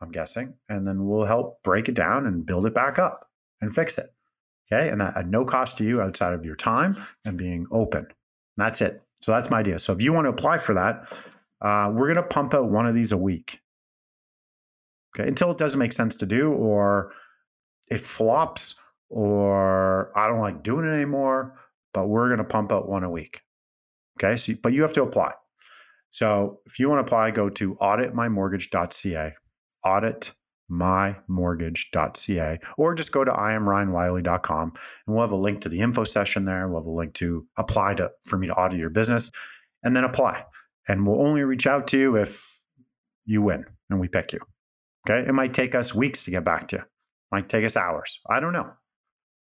I'm 0.00 0.12
guessing, 0.12 0.54
and 0.68 0.86
then 0.86 1.06
we'll 1.06 1.24
help 1.24 1.62
break 1.64 1.88
it 1.88 1.94
down 1.94 2.26
and 2.26 2.46
build 2.46 2.66
it 2.66 2.74
back 2.74 2.98
up. 2.98 3.30
and 3.60 3.74
fix 3.74 3.98
it. 3.98 4.12
Okay. 4.72 4.88
And 4.88 5.00
that 5.00 5.16
at 5.16 5.26
no 5.26 5.44
cost 5.44 5.78
to 5.78 5.84
you 5.84 6.00
outside 6.00 6.32
of 6.32 6.44
your 6.44 6.56
time 6.56 6.96
and 7.24 7.36
being 7.36 7.66
open. 7.70 8.06
That's 8.56 8.80
it. 8.80 9.02
So 9.20 9.32
that's 9.32 9.50
my 9.50 9.60
idea. 9.60 9.78
So 9.78 9.92
if 9.92 10.00
you 10.00 10.12
want 10.12 10.26
to 10.26 10.30
apply 10.30 10.58
for 10.58 10.74
that, 10.74 11.12
uh, 11.60 11.90
we're 11.92 12.06
going 12.12 12.16
to 12.16 12.22
pump 12.22 12.54
out 12.54 12.70
one 12.70 12.86
of 12.86 12.94
these 12.94 13.12
a 13.12 13.16
week. 13.16 13.60
Okay. 15.14 15.28
Until 15.28 15.50
it 15.50 15.58
doesn't 15.58 15.78
make 15.78 15.92
sense 15.92 16.16
to 16.16 16.26
do 16.26 16.52
or 16.52 17.12
it 17.90 18.00
flops 18.00 18.74
or 19.10 20.16
I 20.16 20.28
don't 20.28 20.40
like 20.40 20.62
doing 20.62 20.86
it 20.86 20.94
anymore, 20.94 21.58
but 21.92 22.06
we're 22.06 22.28
going 22.28 22.38
to 22.38 22.44
pump 22.44 22.72
out 22.72 22.88
one 22.88 23.04
a 23.04 23.10
week. 23.10 23.42
Okay. 24.22 24.36
So, 24.36 24.54
but 24.62 24.72
you 24.72 24.82
have 24.82 24.92
to 24.94 25.02
apply. 25.02 25.32
So 26.10 26.60
if 26.66 26.78
you 26.78 26.88
want 26.88 27.00
to 27.00 27.06
apply, 27.06 27.32
go 27.32 27.50
to 27.50 27.74
auditmymortgage.ca, 27.76 29.34
auditmymortgage.ca, 29.84 32.58
or 32.76 32.94
just 32.94 33.12
go 33.12 33.24
to 33.24 33.30
iamryanwiley.com 33.30 34.72
and 35.06 35.14
we'll 35.14 35.24
have 35.24 35.30
a 35.32 35.36
link 35.36 35.60
to 35.62 35.68
the 35.68 35.80
info 35.80 36.04
session 36.04 36.44
there. 36.44 36.68
We'll 36.68 36.80
have 36.80 36.86
a 36.86 36.90
link 36.90 37.14
to 37.14 37.46
apply 37.56 37.94
to 37.94 38.10
for 38.22 38.36
me 38.38 38.48
to 38.48 38.54
audit 38.54 38.78
your 38.78 38.90
business 38.90 39.30
and 39.82 39.96
then 39.96 40.04
apply. 40.04 40.44
And 40.88 41.06
we'll 41.06 41.22
only 41.22 41.42
reach 41.42 41.66
out 41.66 41.88
to 41.88 41.98
you 41.98 42.16
if 42.16 42.58
you 43.24 43.42
win 43.42 43.64
and 43.88 43.98
we 44.00 44.08
pick 44.08 44.32
you. 44.32 44.40
Okay. 45.08 45.26
It 45.28 45.32
might 45.32 45.54
take 45.54 45.74
us 45.74 45.94
weeks 45.94 46.24
to 46.24 46.30
get 46.30 46.44
back 46.44 46.68
to 46.68 46.76
you. 46.76 46.82
Might 47.32 47.48
take 47.48 47.64
us 47.64 47.76
hours. 47.76 48.20
I 48.28 48.40
don't 48.40 48.52
know. 48.52 48.70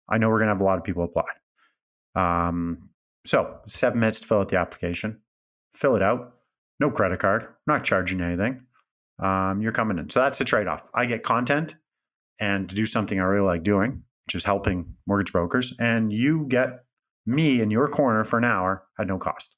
I 0.09 0.19
know 0.19 0.29
we're 0.29 0.38
going 0.38 0.49
to 0.49 0.55
have 0.55 0.61
a 0.61 0.64
lot 0.64 0.79
of 0.79 0.85
people 0.85 1.05
apply. 1.05 1.25
Um, 2.17 2.91
so 3.25 3.59
seven 3.67 4.01
minutes 4.01 4.21
to 4.21 4.27
fill 4.27 4.41
out 4.41 4.49
the 4.49 4.57
application. 4.57 5.21
Fill 5.75 5.97
it 5.97 6.03
out 6.03 6.38
no 6.81 6.91
credit 6.91 7.21
card, 7.21 7.47
not 7.67 7.85
charging 7.85 8.21
anything. 8.21 8.62
Um, 9.23 9.61
you're 9.61 9.73
coming 9.73 9.99
in. 9.99 10.09
So 10.11 10.21
that's 10.21 10.38
the 10.38 10.45
trade 10.45 10.69
off. 10.69 10.85
I 10.95 11.07
get 11.07 11.23
content 11.23 11.75
and 12.38 12.69
to 12.69 12.75
do 12.75 12.87
something 12.87 13.19
I 13.19 13.25
really 13.25 13.47
like 13.47 13.64
doing, 13.64 14.03
which 14.27 14.37
is 14.37 14.45
helping 14.45 14.95
mortgage 15.07 15.33
brokers, 15.33 15.75
and 15.81 16.12
you 16.12 16.47
get 16.49 16.85
me 17.27 17.61
in 17.61 17.71
your 17.71 17.88
corner 17.88 18.25
for 18.25 18.38
an 18.38 18.45
hour 18.45 18.85
at 18.99 19.09
no 19.09 19.19
cost. 19.19 19.55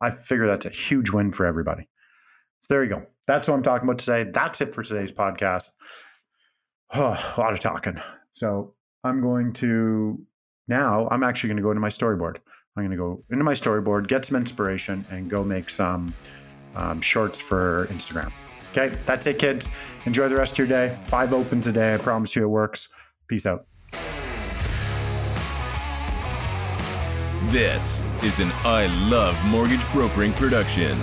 I 0.00 0.10
figure 0.10 0.46
that's 0.46 0.66
a 0.66 0.70
huge 0.70 1.10
win 1.10 1.32
for 1.32 1.44
everybody. 1.44 1.88
So 2.62 2.66
there 2.68 2.84
you 2.84 2.90
go. 2.90 3.02
That's 3.26 3.48
what 3.48 3.54
I'm 3.54 3.62
talking 3.62 3.88
about 3.88 3.98
today. 3.98 4.30
That's 4.30 4.60
it 4.60 4.74
for 4.74 4.82
today's 4.82 5.12
podcast. 5.12 5.70
Oh, 6.94 7.34
a 7.36 7.40
lot 7.40 7.52
of 7.52 7.60
talking. 7.60 8.00
So 8.32 8.74
I'm 9.04 9.20
going 9.20 9.52
to 9.54 10.18
now, 10.68 11.08
I'm 11.10 11.22
actually 11.22 11.48
going 11.48 11.56
to 11.56 11.62
go 11.62 11.70
into 11.70 11.80
my 11.80 11.88
storyboard. 11.88 12.36
I'm 12.76 12.84
going 12.84 12.90
to 12.90 12.96
go 12.96 13.22
into 13.30 13.44
my 13.44 13.52
storyboard, 13.52 14.08
get 14.08 14.24
some 14.24 14.36
inspiration, 14.36 15.04
and 15.10 15.28
go 15.28 15.44
make 15.44 15.68
some 15.68 16.14
um, 16.74 17.00
shorts 17.00 17.40
for 17.40 17.86
Instagram. 17.90 18.32
Okay, 18.70 18.96
that's 19.04 19.26
it, 19.26 19.38
kids. 19.38 19.68
Enjoy 20.06 20.28
the 20.28 20.36
rest 20.36 20.52
of 20.52 20.58
your 20.58 20.68
day. 20.68 20.98
Five 21.04 21.34
opens 21.34 21.66
a 21.66 21.72
day. 21.72 21.94
I 21.94 21.98
promise 21.98 22.34
you 22.34 22.44
it 22.44 22.48
works. 22.48 22.88
Peace 23.28 23.44
out. 23.44 23.66
This 27.50 28.02
is 28.22 28.38
an 28.38 28.50
I 28.64 28.86
Love 29.10 29.36
Mortgage 29.44 29.86
Brokering 29.92 30.32
production. 30.32 30.96